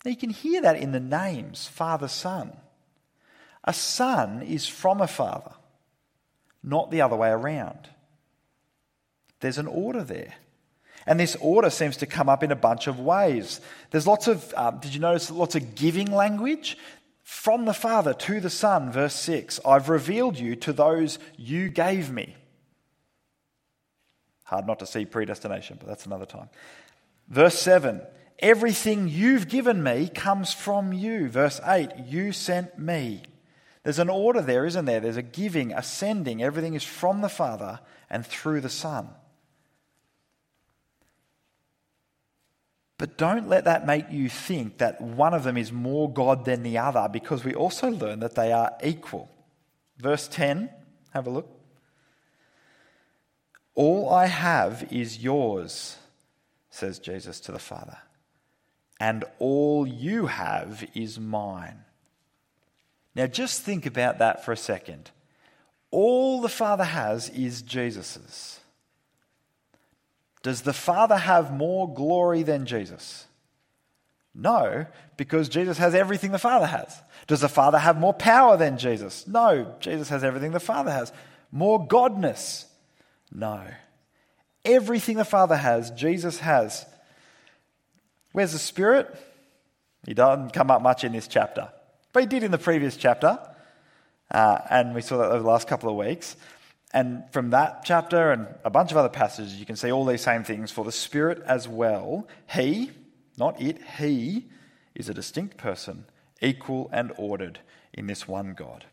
[0.04, 2.56] Now, you can hear that in the names Father, Son.
[3.64, 5.52] A son is from a father,
[6.62, 7.88] not the other way around.
[9.40, 10.34] There's an order there.
[11.06, 13.60] And this order seems to come up in a bunch of ways.
[13.90, 16.78] There's lots of, um, did you notice lots of giving language?
[17.26, 22.08] From the Father to the Son, verse 6 I've revealed you to those you gave
[22.08, 22.36] me.
[24.44, 26.48] Hard not to see predestination, but that's another time.
[27.26, 28.00] Verse 7
[28.38, 31.28] Everything you've given me comes from you.
[31.28, 33.22] Verse 8 You sent me.
[33.82, 35.00] There's an order there, isn't there?
[35.00, 36.44] There's a giving, a sending.
[36.44, 39.08] Everything is from the Father and through the Son.
[42.98, 46.62] But don't let that make you think that one of them is more God than
[46.62, 49.28] the other, because we also learn that they are equal.
[49.98, 50.70] Verse 10,
[51.12, 51.50] have a look.
[53.74, 55.98] All I have is yours,
[56.70, 57.98] says Jesus to the Father,
[58.98, 61.84] and all you have is mine.
[63.14, 65.10] Now just think about that for a second.
[65.90, 68.60] All the Father has is Jesus's.
[70.46, 73.26] Does the Father have more glory than Jesus?
[74.32, 74.86] No,
[75.16, 77.02] because Jesus has everything the Father has.
[77.26, 79.26] Does the Father have more power than Jesus?
[79.26, 81.12] No, Jesus has everything the Father has.
[81.50, 82.66] More godness?
[83.32, 83.60] No.
[84.64, 86.86] Everything the Father has, Jesus has.
[88.30, 89.12] Where's the Spirit?
[90.06, 91.72] He doesn't come up much in this chapter,
[92.12, 93.36] but he did in the previous chapter.
[94.30, 96.36] Uh, and we saw that over the last couple of weeks.
[96.96, 100.22] And from that chapter and a bunch of other passages, you can see all these
[100.22, 100.70] same things.
[100.70, 102.90] For the Spirit as well, He,
[103.36, 104.46] not it, He
[104.94, 106.06] is a distinct person,
[106.40, 107.60] equal and ordered
[107.92, 108.86] in this one God.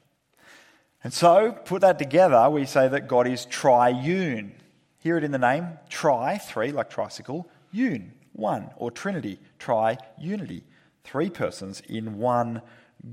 [1.01, 4.51] And so, put that together, we say that God is triune.
[4.99, 10.65] Hear it in the name tri, three, like tricycle, un, one, or Trinity, tri, unity.
[11.05, 12.63] Three persons in one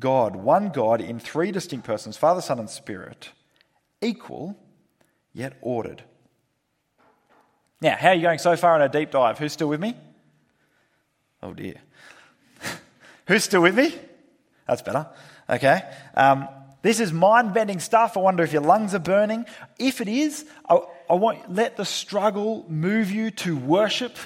[0.01, 0.35] God.
[0.35, 3.29] One God in three distinct persons, Father, Son, and Spirit,
[4.01, 4.57] equal
[5.33, 6.03] yet ordered.
[7.81, 9.39] Now, how are you going so far in a deep dive?
[9.39, 9.97] Who's still with me?
[11.43, 11.77] Oh dear.
[13.27, 13.95] Who's still with me?
[14.67, 15.09] That's better.
[15.49, 15.83] Okay.
[16.15, 16.49] Um,
[16.83, 18.17] this is mind bending stuff.
[18.17, 19.47] I wonder if your lungs are burning.
[19.79, 20.79] If it is, I,
[21.09, 24.17] I want let the struggle move you to worship.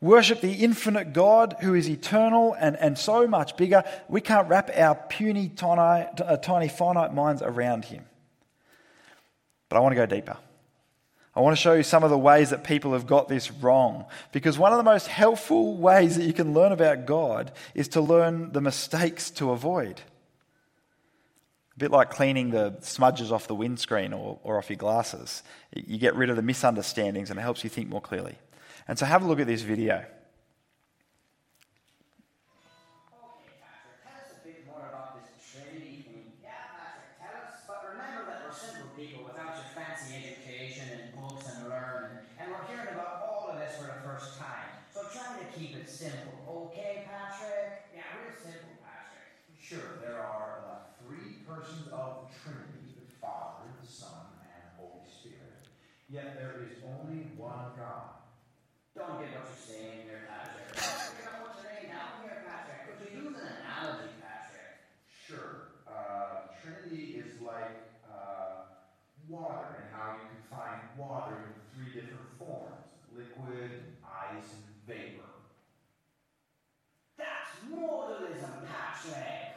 [0.00, 3.84] Worship the infinite God who is eternal and, and so much bigger.
[4.08, 8.04] We can't wrap our puny, tiny, uh, tiny, finite minds around him.
[9.70, 10.36] But I want to go deeper.
[11.34, 14.04] I want to show you some of the ways that people have got this wrong.
[14.32, 18.00] Because one of the most helpful ways that you can learn about God is to
[18.00, 20.00] learn the mistakes to avoid.
[21.76, 25.44] A bit like cleaning the smudges off the windscreen or, or off your glasses.
[25.72, 28.36] You get rid of the misunderstandings and it helps you think more clearly.
[28.88, 30.04] And so have a look at this video.
[56.10, 58.18] Yet there is only one God.
[58.98, 60.74] Don't get what you're saying here, Patrick.
[60.74, 62.98] Figure out what you're laying down here, Patrick.
[62.98, 64.90] Could you use an analogy, Patrick?
[65.06, 65.70] Sure.
[65.86, 68.74] Uh, Trinity is like uh,
[69.30, 73.70] water and how you can find water in three different forms liquid,
[74.02, 75.30] ice, and vapor.
[77.14, 79.50] That's modalism, Patrick.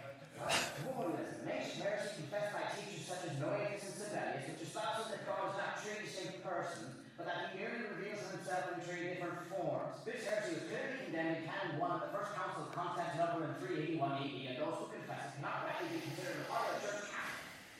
[0.85, 1.33] modalism.
[1.45, 5.57] Nation heresy confessed by teachers such as Noetus and Sabellius, which espouses that God is
[5.59, 9.99] not three distinct persons, but that he merely reveals himself in three different forms.
[10.07, 13.53] This heresy was clearly condemned in Canon 1 of the First Council of Constantinople in
[13.73, 16.93] 381 AD, and also who confess it cannot rightly be considered a part of the
[16.93, 17.09] Church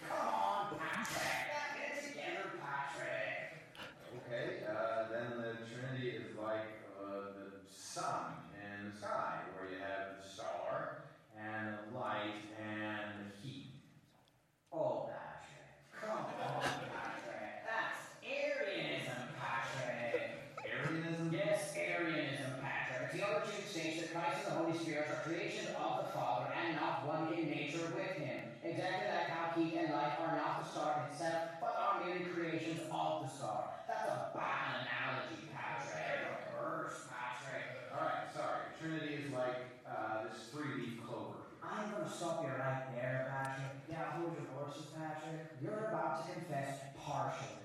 [0.10, 1.54] Come on, Patrick.
[1.78, 3.62] Get it together, Patrick.
[4.26, 9.78] Okay, uh, then the Trinity is like uh, the sun in the sky, where you
[9.86, 11.06] have the star
[11.38, 13.70] and the light and the heat.
[14.74, 15.78] Oh, Patrick.
[15.94, 17.70] Come on, Patrick.
[17.70, 20.58] That's Arianism, Patrick.
[20.58, 21.30] Arianism?
[21.32, 23.14] Yes, Arianism, Patrick.
[23.14, 27.06] Theology states that Christ and the Holy Spirit are creations of the Father and not
[27.06, 28.42] one in nature with him.
[28.64, 32.80] Exactly like how heat and light are not the star itself, but are merely creations
[32.92, 33.70] of the star.
[33.88, 36.32] That's a bad analogy, Patrick.
[36.56, 37.66] Reverse, Patrick.
[37.92, 38.72] Alright, sorry.
[38.80, 41.44] Trinity is like uh, this three leaf clover.
[41.62, 43.74] I'm going to stop you right there, Patrick.
[43.90, 45.54] Yeah, hold your horses, Patrick.
[45.62, 47.62] You're about to confess partialism.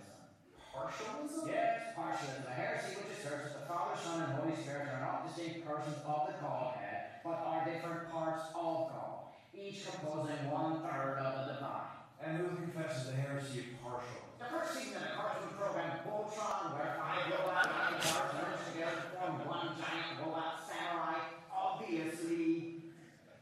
[0.74, 1.46] Partialism?
[1.46, 5.26] Yes, partialism, a heresy which asserts that the Father, Son, and Holy Spirit are not
[5.26, 11.18] distinct persons of the Godhead, but are different parts of God, each composing one third
[11.18, 11.98] of the divine.
[12.22, 14.38] And who confesses the heresy of partialism?
[14.38, 18.96] The first season of the cartoon program Voltron, where five robot giant parts merge together
[19.02, 21.18] to form one giant robot samurai,
[21.50, 22.94] obviously.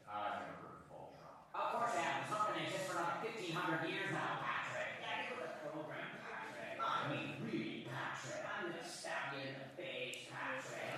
[0.09, 1.37] I've never heard of Voltron.
[1.53, 2.25] Of course they have.
[2.25, 4.91] It's not going to exist for another 1,500 years now, Patrick.
[5.05, 6.77] Yeah, get with the program, Patrick.
[6.81, 8.41] I mean, really, Patrick.
[8.45, 10.97] I'm going to stab you in the face, Patrick.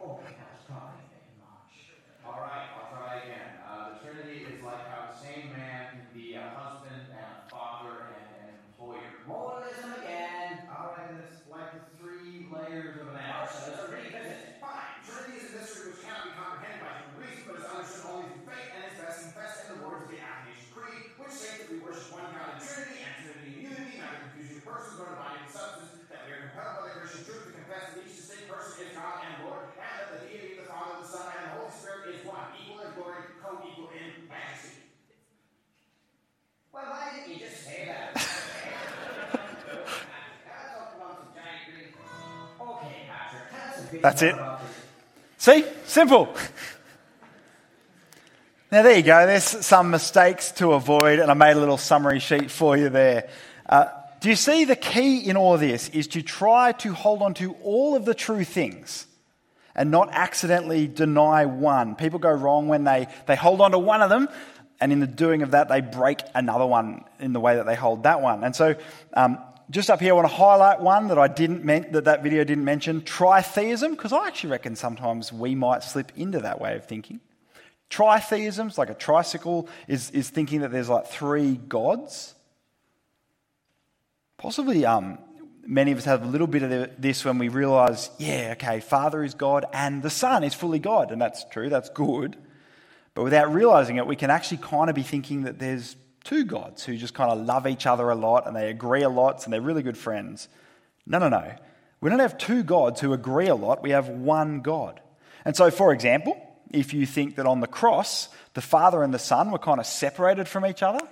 [0.00, 1.74] okay, that was probably a bit much.
[2.24, 3.50] Alright, I'll try again.
[3.62, 7.44] Uh, the Trinity is like how the same man can be a husband and a
[7.50, 9.24] father and an employer.
[9.28, 10.68] Modalism again.
[10.70, 13.50] Alright, then it's like the three layers of an apple.
[13.50, 14.62] Partialism revisit.
[14.62, 15.00] Fine.
[15.04, 18.26] Trinity is a mystery which cannot be comprehended by human reason, but is understood only
[18.30, 21.66] through faith and is best confessed in the words of the Athanasian Creed, which states
[21.66, 24.96] that we worship one God in Trinity and Trinity in unity, neither confusing the persons
[24.96, 28.00] nor dividing the substance, that we are compelled by the Christian truth to confess that
[28.06, 31.06] each distinct person is God and Lord, and that the deity of the Father, the
[31.06, 34.90] Son, and the Holy Spirit is one, equal in glory, co-equal in majesty.
[36.72, 38.14] Well, why didn't you just say that?
[44.02, 44.36] That's it.
[45.38, 45.64] See?
[45.84, 46.34] Simple.
[48.70, 49.26] Now, there you go.
[49.26, 53.28] There's some mistakes to avoid, and I made a little summary sheet for you there.
[53.68, 53.86] Uh,
[54.20, 57.34] do you see the key in all of this is to try to hold on
[57.34, 59.06] to all of the true things
[59.74, 61.94] and not accidentally deny one.
[61.94, 64.28] People go wrong when they, they hold on to one of them,
[64.80, 67.74] and in the doing of that, they break another one in the way that they
[67.74, 68.44] hold that one.
[68.44, 68.74] And so,
[69.14, 69.38] um,
[69.70, 72.42] just up here, I want to highlight one that I didn't men- that that video
[72.44, 76.86] didn't mention: tritheism, because I actually reckon sometimes we might slip into that way of
[76.86, 77.20] thinking.
[77.88, 82.34] Tritheism's like a tricycle is, is thinking that there's like three gods.
[84.40, 85.18] Possibly um,
[85.66, 89.22] many of us have a little bit of this when we realize, yeah, okay, Father
[89.22, 91.12] is God and the Son is fully God.
[91.12, 92.38] And that's true, that's good.
[93.12, 96.86] But without realizing it, we can actually kind of be thinking that there's two gods
[96.86, 99.52] who just kind of love each other a lot and they agree a lot and
[99.52, 100.48] they're really good friends.
[101.06, 101.54] No, no, no.
[102.00, 105.02] We don't have two gods who agree a lot, we have one God.
[105.44, 109.18] And so, for example, if you think that on the cross, the Father and the
[109.18, 111.06] Son were kind of separated from each other,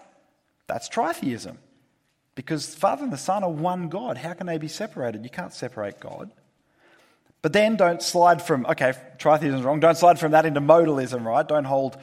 [0.67, 1.59] that's tritheism.
[2.39, 4.17] Because the Father and the Son are one God.
[4.17, 5.25] How can they be separated?
[5.25, 6.31] You can't separate God.
[7.43, 11.25] But then don't slide from, okay, tritheism is wrong, don't slide from that into modalism,
[11.25, 11.47] right?
[11.47, 11.99] Don't hold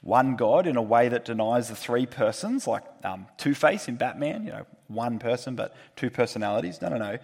[0.00, 3.96] one God in a way that denies the three persons, like um, Two Face in
[3.96, 6.80] Batman, you know, one person but two personalities.
[6.80, 7.18] No, no, no.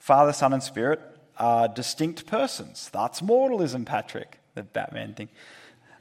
[0.00, 1.00] Father, Son, and Spirit
[1.38, 2.90] are distinct persons.
[2.92, 5.28] That's modalism, Patrick the Batman thing.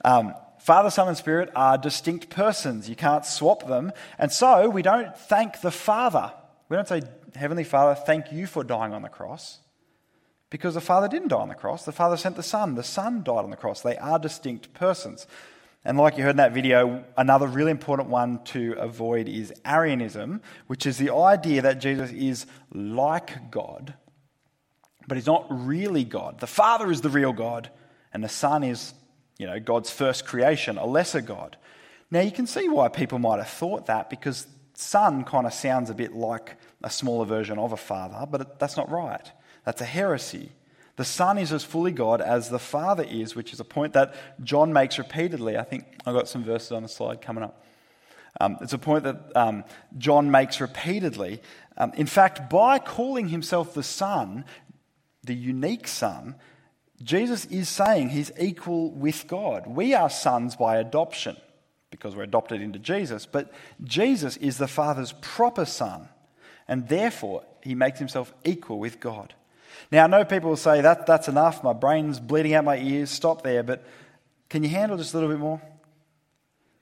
[0.04, 2.88] Um, Father, Son, and Spirit are distinct persons.
[2.88, 3.91] You can't swap them.
[4.20, 6.32] And so we don't thank the Father.
[6.70, 7.01] We don't say,
[7.36, 9.57] Heavenly Father, thank you for dying on the cross.
[10.51, 11.84] Because the Father didn't die on the cross.
[11.84, 12.76] The Father sent the Son.
[12.76, 13.82] The Son died on the cross.
[13.82, 15.26] They are distinct persons.
[15.84, 20.41] And like you heard in that video, another really important one to avoid is Arianism,
[20.68, 23.95] which is the idea that Jesus is like God,
[25.07, 26.39] but he's not really God.
[26.39, 27.72] The Father is the real God,
[28.14, 28.93] and the Son is,
[29.42, 31.58] you know, God's first creation, a lesser God.
[32.12, 35.89] Now you can see why people might have thought that because Son kind of sounds
[35.89, 39.32] a bit like a smaller version of a father, but that's not right.
[39.66, 40.52] That's a heresy.
[40.96, 44.14] The Son is as fully God as the Father is, which is a point that
[44.44, 45.58] John makes repeatedly.
[45.58, 47.66] I think I've got some verses on the slide coming up.
[48.39, 49.64] Um, it's a point that um,
[49.98, 51.42] John makes repeatedly.
[51.78, 54.46] Um, in fact, by calling himself the Son,
[55.24, 56.36] the unique Son,
[57.04, 59.68] Jesus is saying he's equal with God.
[59.68, 61.38] We are sons by adoption
[61.89, 63.52] because we're adopted into Jesus, but
[63.84, 66.08] Jesus is the Father's proper Son,
[66.68, 69.34] and therefore he makes himself equal with God.
[69.91, 73.10] Now, I know people will say that that's enough, my brain's bleeding out my ears,
[73.10, 73.84] stop there, but
[74.49, 75.62] can you handle just a little bit more?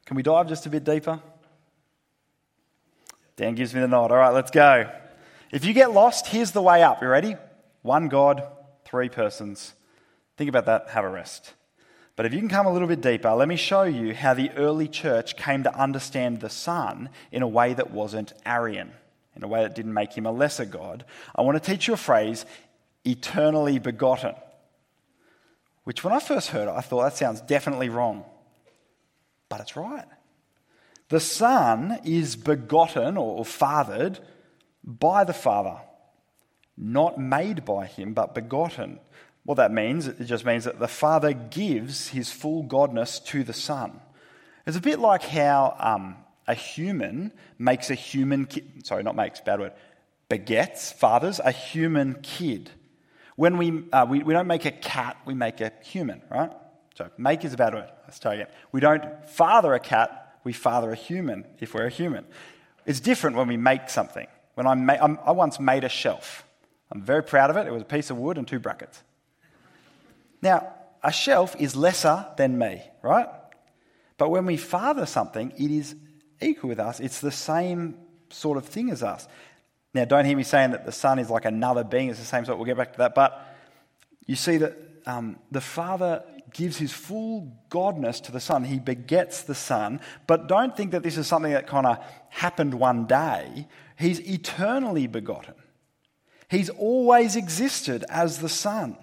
[0.05, 1.19] Can we dive just a bit deeper?
[3.35, 4.11] Dan gives me the nod.
[4.11, 4.89] All right, let's go.
[5.51, 7.01] If you get lost, here's the way up.
[7.01, 7.35] You ready?
[7.81, 8.43] One God,
[8.85, 9.73] three persons.
[10.39, 11.53] Think about that, have a rest.
[12.15, 14.49] But if you can come a little bit deeper, let me show you how the
[14.51, 18.93] early church came to understand the Son in a way that wasn't Arian,
[19.35, 21.03] in a way that didn't make him a lesser God.
[21.35, 22.45] I want to teach you a phrase,
[23.03, 24.33] eternally begotten,
[25.83, 28.23] which when I first heard it, I thought that sounds definitely wrong.
[29.49, 30.07] But it's right.
[31.09, 34.19] The Son is begotten or fathered
[34.85, 35.81] by the Father,
[36.77, 39.01] not made by him, but begotten.
[39.43, 43.53] What that means, it just means that the Father gives his full godness to the
[43.53, 43.99] Son.
[44.67, 46.17] It's a bit like how um,
[46.47, 49.73] a human makes a human kid, sorry, not makes, bad word,
[50.29, 52.69] begets, fathers, a human kid.
[53.35, 56.51] When we, uh, we, we don't make a cat, we make a human, right?
[56.95, 57.89] So make is a bad word.
[58.03, 58.47] Let's try again.
[58.71, 62.25] We don't father a cat, we father a human if we're a human.
[62.85, 64.27] It's different when we make something.
[64.55, 66.43] When I, ma- I once made a shelf.
[66.91, 67.67] I'm very proud of it.
[67.67, 69.01] It was a piece of wood and two brackets.
[70.41, 70.73] Now,
[71.03, 73.27] a shelf is lesser than me, right?
[74.17, 75.95] But when we father something, it is
[76.41, 76.99] equal with us.
[76.99, 77.95] It's the same
[78.29, 79.27] sort of thing as us.
[79.93, 82.09] Now, don't hear me saying that the Son is like another being.
[82.09, 82.57] It's the same sort.
[82.57, 83.15] We'll get back to that.
[83.15, 83.45] But
[84.27, 86.23] you see that um, the Father
[86.53, 88.63] gives his full godness to the Son.
[88.63, 89.99] He begets the Son.
[90.27, 91.97] But don't think that this is something that kind of
[92.29, 93.67] happened one day.
[93.97, 95.55] He's eternally begotten.
[96.49, 98.97] He's always existed as the Son.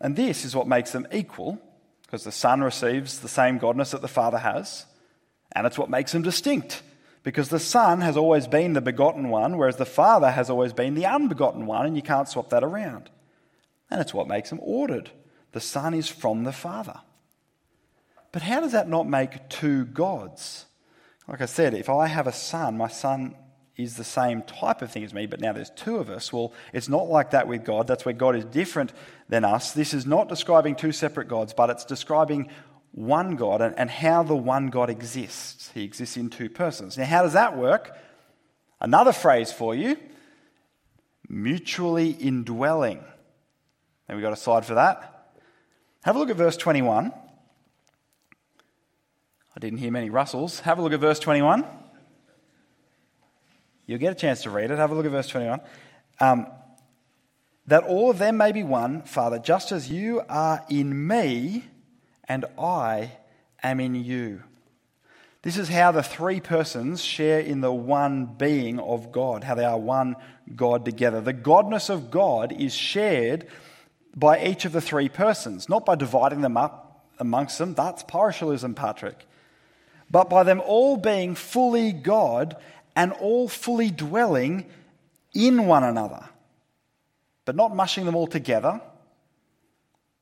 [0.00, 1.58] And this is what makes them equal,
[2.02, 4.86] because the Son receives the same godness that the Father has,
[5.52, 6.82] and it's what makes them distinct,
[7.22, 10.94] because the Son has always been the begotten one, whereas the Father has always been
[10.94, 13.10] the unbegotten one, and you can't swap that around.
[13.90, 15.10] And it's what makes them ordered.
[15.52, 17.00] The Son is from the Father.
[18.32, 20.66] But how does that not make two gods?
[21.26, 23.34] Like I said, if I have a son, my son
[23.78, 26.32] is the same type of thing as me, but now there's two of us.
[26.32, 27.86] Well, it's not like that with God.
[27.86, 28.92] That's where God is different
[29.28, 29.72] than us.
[29.72, 32.50] This is not describing two separate gods, but it's describing
[32.90, 35.70] one God and, and how the one God exists.
[35.72, 36.98] He exists in two persons.
[36.98, 37.96] Now, how does that work?
[38.80, 39.96] Another phrase for you
[41.28, 43.04] mutually indwelling.
[44.08, 45.32] And we got a slide for that.
[46.02, 47.12] Have a look at verse 21.
[49.54, 50.60] I didn't hear many rustles.
[50.60, 51.64] Have a look at verse 21.
[53.88, 54.76] You'll get a chance to read it.
[54.76, 55.60] Have a look at verse 21.
[56.20, 56.46] Um,
[57.66, 61.64] that all of them may be one, Father, just as you are in me
[62.28, 63.12] and I
[63.62, 64.42] am in you.
[65.40, 69.64] This is how the three persons share in the one being of God, how they
[69.64, 70.16] are one
[70.54, 71.22] God together.
[71.22, 73.46] The godness of God is shared
[74.14, 77.72] by each of the three persons, not by dividing them up amongst them.
[77.72, 79.24] That's partialism, Patrick.
[80.10, 82.56] But by them all being fully God
[82.98, 84.66] and all fully dwelling
[85.32, 86.28] in one another,
[87.46, 88.82] but not mushing them all together.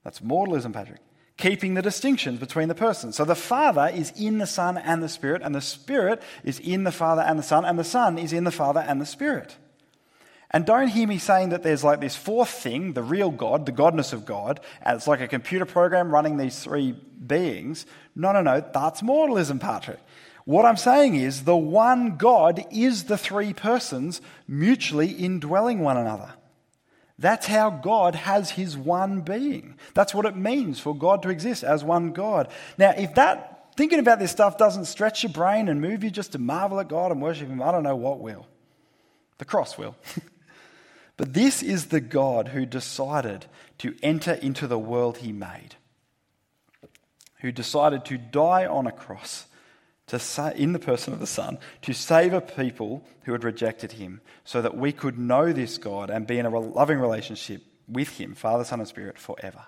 [0.04, 1.00] That's modalism, Patrick
[1.36, 3.16] keeping the distinctions between the persons.
[3.16, 6.84] So the Father is in the Son and the Spirit, and the Spirit is in
[6.84, 9.56] the Father and the Son, and the Son is in the Father and the Spirit.
[10.50, 13.72] And don't hear me saying that there's like this fourth thing, the real God, the
[13.72, 17.84] godness of God, and it's like a computer program running these three beings.
[18.14, 20.00] No, no, no, that's modalism, Patrick.
[20.46, 26.34] What I'm saying is the one God is the three persons mutually indwelling one another.
[27.18, 29.76] That's how God has his one being.
[29.92, 32.48] That's what it means for God to exist as one God.
[32.78, 36.32] Now, if that, thinking about this stuff doesn't stretch your brain and move you just
[36.32, 38.46] to marvel at God and worship him, I don't know what will.
[39.38, 39.96] The cross will.
[41.16, 43.46] but this is the God who decided
[43.78, 45.74] to enter into the world he made,
[47.40, 49.46] who decided to die on a cross
[50.06, 53.92] to sa- in the person of the Son to save a people who had rejected
[53.92, 58.18] him so that we could know this God and be in a loving relationship with
[58.18, 59.64] him, Father, Son, and Spirit, forever.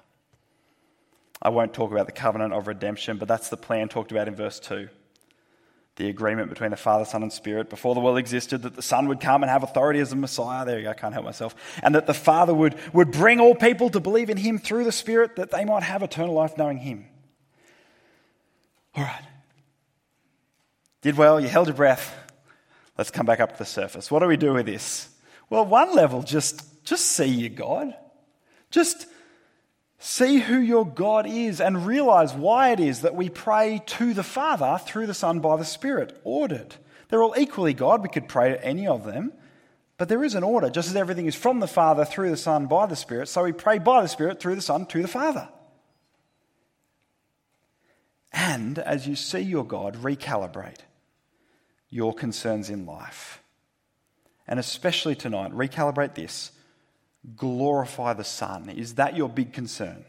[1.40, 4.34] I won't talk about the covenant of redemption, but that's the plan talked about in
[4.34, 4.88] verse 2.
[5.96, 9.08] The agreement between the Father, Son, and Spirit before the world existed that the Son
[9.08, 10.64] would come and have authority as the Messiah.
[10.64, 11.56] There you go, I can't help myself.
[11.82, 14.92] And that the Father would, would bring all people to believe in Him through the
[14.92, 17.06] Spirit that they might have eternal life knowing Him.
[18.94, 19.22] All right.
[21.08, 22.14] Did well, you held your breath.
[22.98, 24.10] Let's come back up to the surface.
[24.10, 25.08] What do we do with this?
[25.48, 27.94] Well, one level, just, just see your God.
[28.70, 29.06] Just
[29.98, 34.22] see who your God is and realize why it is that we pray to the
[34.22, 36.74] Father through the Son by the Spirit, ordered.
[37.08, 38.02] They're all equally God.
[38.02, 39.32] We could pray to any of them.
[39.96, 42.66] But there is an order, just as everything is from the Father through the Son
[42.66, 45.48] by the Spirit, so we pray by the Spirit through the Son to the Father.
[48.30, 50.80] And as you see your God, recalibrate
[51.90, 53.42] your concerns in life.
[54.46, 56.52] And especially tonight, recalibrate this
[57.36, 58.70] glorify the Son.
[58.70, 60.04] Is that your big concern?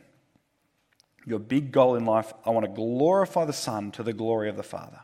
[1.26, 2.32] Your big goal in life?
[2.46, 5.02] I want to glorify the Son to the glory of the Father.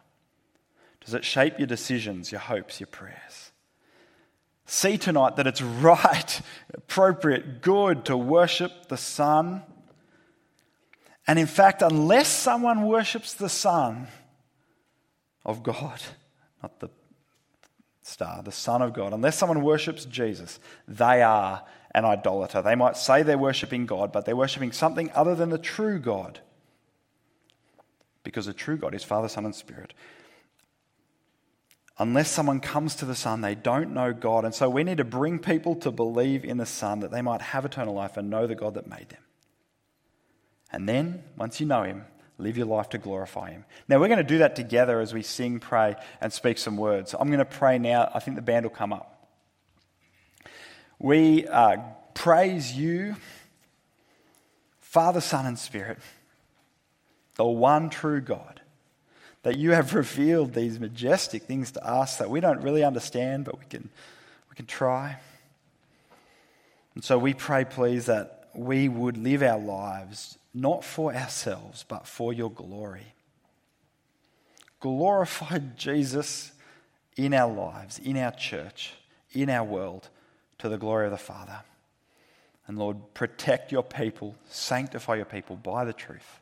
[1.03, 3.51] Does it shape your decisions, your hopes, your prayers?
[4.65, 6.41] See tonight that it's right,
[6.73, 9.61] appropriate, good to worship the Son.
[11.28, 14.07] And in fact, unless someone worships the Son
[15.43, 16.01] of God,
[16.66, 16.89] not the
[18.01, 19.13] star, the Son of God.
[19.13, 21.63] Unless someone worships Jesus, they are
[21.93, 22.61] an idolater.
[22.61, 26.39] They might say they're worshipping God, but they're worshipping something other than the true God.
[28.24, 29.93] Because the true God is Father, Son, and Spirit.
[31.99, 34.43] Unless someone comes to the Son, they don't know God.
[34.43, 37.41] And so we need to bring people to believe in the Son that they might
[37.41, 39.22] have eternal life and know the God that made them.
[40.72, 42.05] And then, once you know Him,
[42.38, 43.65] Live your life to glorify Him.
[43.88, 47.15] Now, we're going to do that together as we sing, pray, and speak some words.
[47.17, 48.11] I'm going to pray now.
[48.13, 49.29] I think the band will come up.
[50.99, 51.77] We uh,
[52.13, 53.15] praise you,
[54.79, 55.99] Father, Son, and Spirit,
[57.36, 58.61] the one true God,
[59.43, 63.59] that you have revealed these majestic things to us that we don't really understand, but
[63.59, 63.89] we can,
[64.49, 65.17] we can try.
[66.95, 72.07] And so we pray, please, that we would live our lives not for ourselves, but
[72.07, 73.13] for your glory.
[74.79, 76.53] Glorify Jesus
[77.17, 78.93] in our lives, in our church,
[79.33, 80.09] in our world,
[80.59, 81.59] to the glory of the Father.
[82.67, 86.39] And Lord, protect your people, sanctify your people by the truth.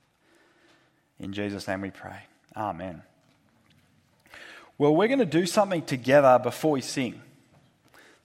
[1.19, 2.19] In Jesus' name we pray.
[2.55, 3.01] Amen.
[4.77, 7.21] Well, we're going to do something together before we sing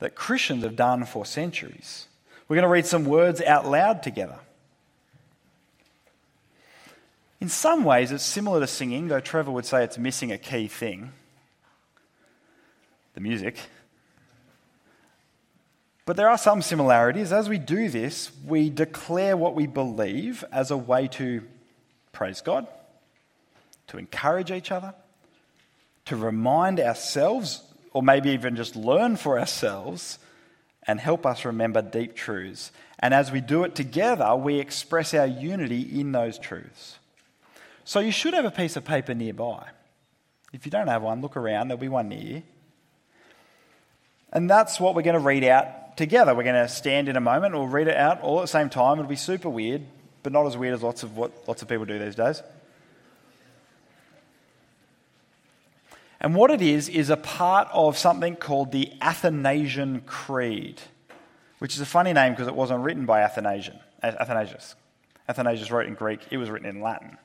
[0.00, 2.08] that Christians have done for centuries.
[2.46, 4.38] We're going to read some words out loud together.
[7.40, 10.68] In some ways, it's similar to singing, though Trevor would say it's missing a key
[10.68, 11.12] thing
[13.14, 13.58] the music.
[16.04, 17.32] But there are some similarities.
[17.32, 21.42] As we do this, we declare what we believe as a way to
[22.12, 22.66] praise God,
[23.88, 24.94] to encourage each other,
[26.04, 27.60] to remind ourselves,
[27.92, 30.18] or maybe even just learn for ourselves,
[30.86, 32.70] and help us remember deep truths.
[33.00, 36.98] And as we do it together, we express our unity in those truths.
[37.88, 39.66] So you should have a piece of paper nearby.
[40.52, 42.42] If you don't have one, look around, there'll be one near you.
[44.30, 46.34] And that's what we're going to read out together.
[46.34, 48.68] We're going to stand in a moment, we'll read it out all at the same
[48.68, 48.98] time.
[48.98, 49.86] It'll be super weird,
[50.22, 52.42] but not as weird as lots of what lots of people do these days.
[56.20, 60.82] And what it is, is a part of something called the Athanasian Creed,
[61.58, 64.74] which is a funny name because it wasn't written by Athanasian, Athanasius.
[65.26, 67.16] Athanasius wrote in Greek, it was written in Latin.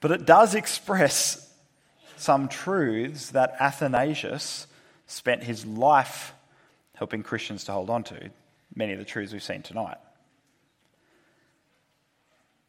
[0.00, 1.50] But it does express
[2.16, 4.66] some truths that Athanasius
[5.06, 6.32] spent his life
[6.94, 8.30] helping Christians to hold on to,
[8.74, 9.98] many of the truths we've seen tonight.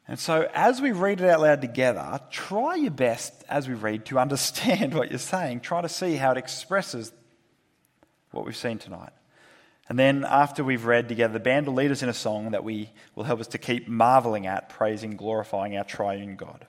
[0.07, 4.05] And so, as we read it out loud together, try your best as we read
[4.05, 5.61] to understand what you're saying.
[5.61, 7.11] Try to see how it expresses
[8.31, 9.13] what we've seen tonight.
[9.89, 12.63] And then, after we've read together, the band will lead us in a song that
[12.63, 16.67] we will help us to keep marveling at, praising, glorifying our triune God.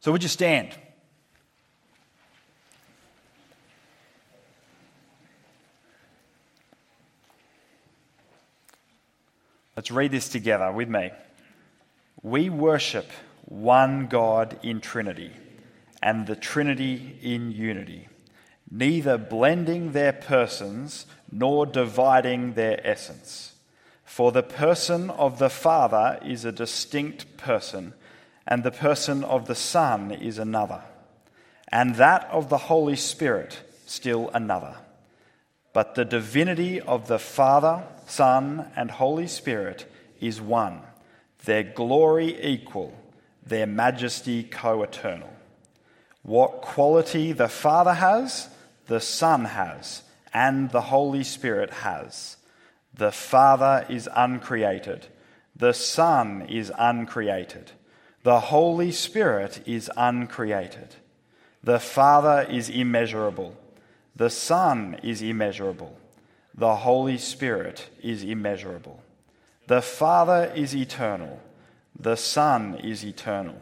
[0.00, 0.76] So, would you stand?
[9.76, 11.10] Let's read this together with me.
[12.22, 13.10] We worship
[13.44, 15.30] one God in Trinity,
[16.02, 18.08] and the Trinity in unity,
[18.70, 23.54] neither blending their persons nor dividing their essence.
[24.04, 27.94] For the person of the Father is a distinct person,
[28.48, 30.82] and the person of the Son is another,
[31.70, 34.74] and that of the Holy Spirit still another.
[35.74, 39.86] But the divinity of the Father, Son, and Holy Spirit
[40.18, 40.80] is one
[41.44, 42.92] their glory equal,
[43.46, 45.30] their majesty co eternal.
[46.22, 48.48] What quality the Father has,
[48.86, 50.02] the Son has,
[50.34, 52.36] and the Holy Spirit has.
[52.92, 55.06] The Father is uncreated,
[55.54, 57.72] the Son is uncreated,
[58.22, 60.96] the Holy Spirit is uncreated.
[61.62, 63.56] The Father is immeasurable,
[64.14, 65.98] the Son is immeasurable,
[66.54, 69.02] the Holy Spirit is immeasurable.
[69.66, 71.40] The Father is eternal,
[71.98, 73.60] the Son is eternal,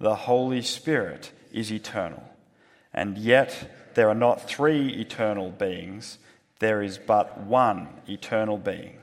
[0.00, 2.24] the Holy Spirit is eternal.
[2.92, 6.18] And yet there are not three eternal beings,
[6.58, 8.98] there is but one eternal being.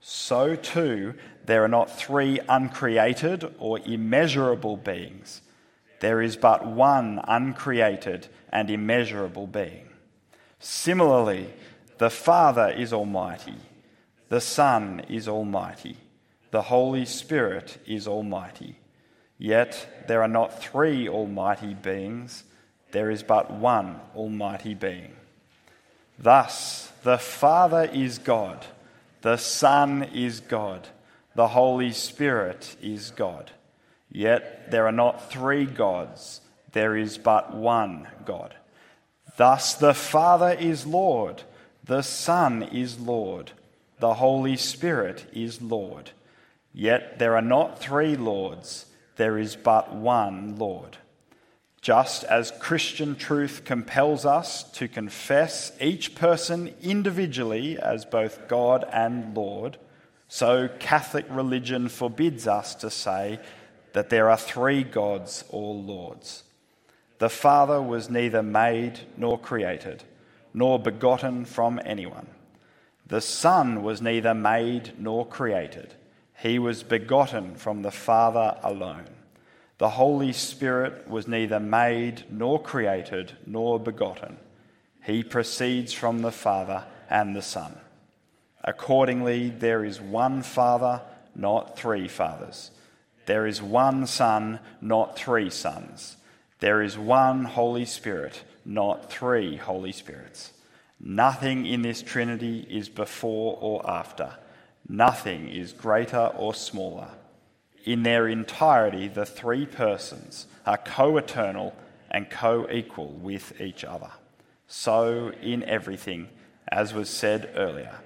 [0.00, 1.14] So too,
[1.46, 5.42] there are not three uncreated or immeasurable beings.
[6.00, 9.88] There is but one uncreated and immeasurable being.
[10.58, 11.52] Similarly,
[11.98, 13.56] the Father is almighty
[14.30, 15.96] the Son is almighty.
[16.52, 18.76] The Holy Spirit is almighty.
[19.38, 22.44] Yet there are not three almighty beings,
[22.92, 25.16] there is but one almighty being.
[26.16, 28.64] Thus, the Father is God,
[29.22, 30.86] the Son is God,
[31.34, 33.50] the Holy Spirit is God.
[34.10, 36.40] Yet there are not three gods,
[36.72, 38.54] there is but one God.
[39.36, 41.42] Thus, the Father is Lord,
[41.84, 43.52] the Son is Lord
[44.00, 46.10] the Holy Spirit is Lord.
[46.72, 50.96] Yet there are not three Lords, there is but one Lord.
[51.82, 59.34] Just as Christian truth compels us to confess each person individually as both God and
[59.34, 59.78] Lord,
[60.32, 63.40] so Catholic religion forbids us to say
[63.94, 66.44] that there are three gods or lords.
[67.18, 70.04] The Father was neither made nor created,
[70.54, 72.28] nor begotten from anyone.
[73.08, 75.94] The Son was neither made nor created,
[76.38, 79.06] he was begotten from the Father alone.
[79.78, 84.36] The Holy Spirit was neither made nor created nor begotten,
[85.02, 87.76] he proceeds from the Father and the Son.
[88.70, 91.02] Accordingly, there is one Father,
[91.34, 92.70] not three fathers.
[93.26, 96.16] There is one Son, not three sons.
[96.60, 100.52] There is one Holy Spirit, not three Holy Spirits.
[101.00, 104.36] Nothing in this Trinity is before or after.
[104.88, 107.08] Nothing is greater or smaller.
[107.84, 111.74] In their entirety, the three persons are co eternal
[112.08, 114.12] and co equal with each other.
[114.68, 116.28] So, in everything,
[116.68, 117.98] as was said earlier,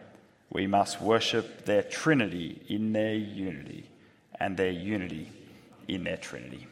[0.54, 3.90] we must worship their Trinity in their unity
[4.40, 5.30] and their unity
[5.88, 6.66] in their Trinity.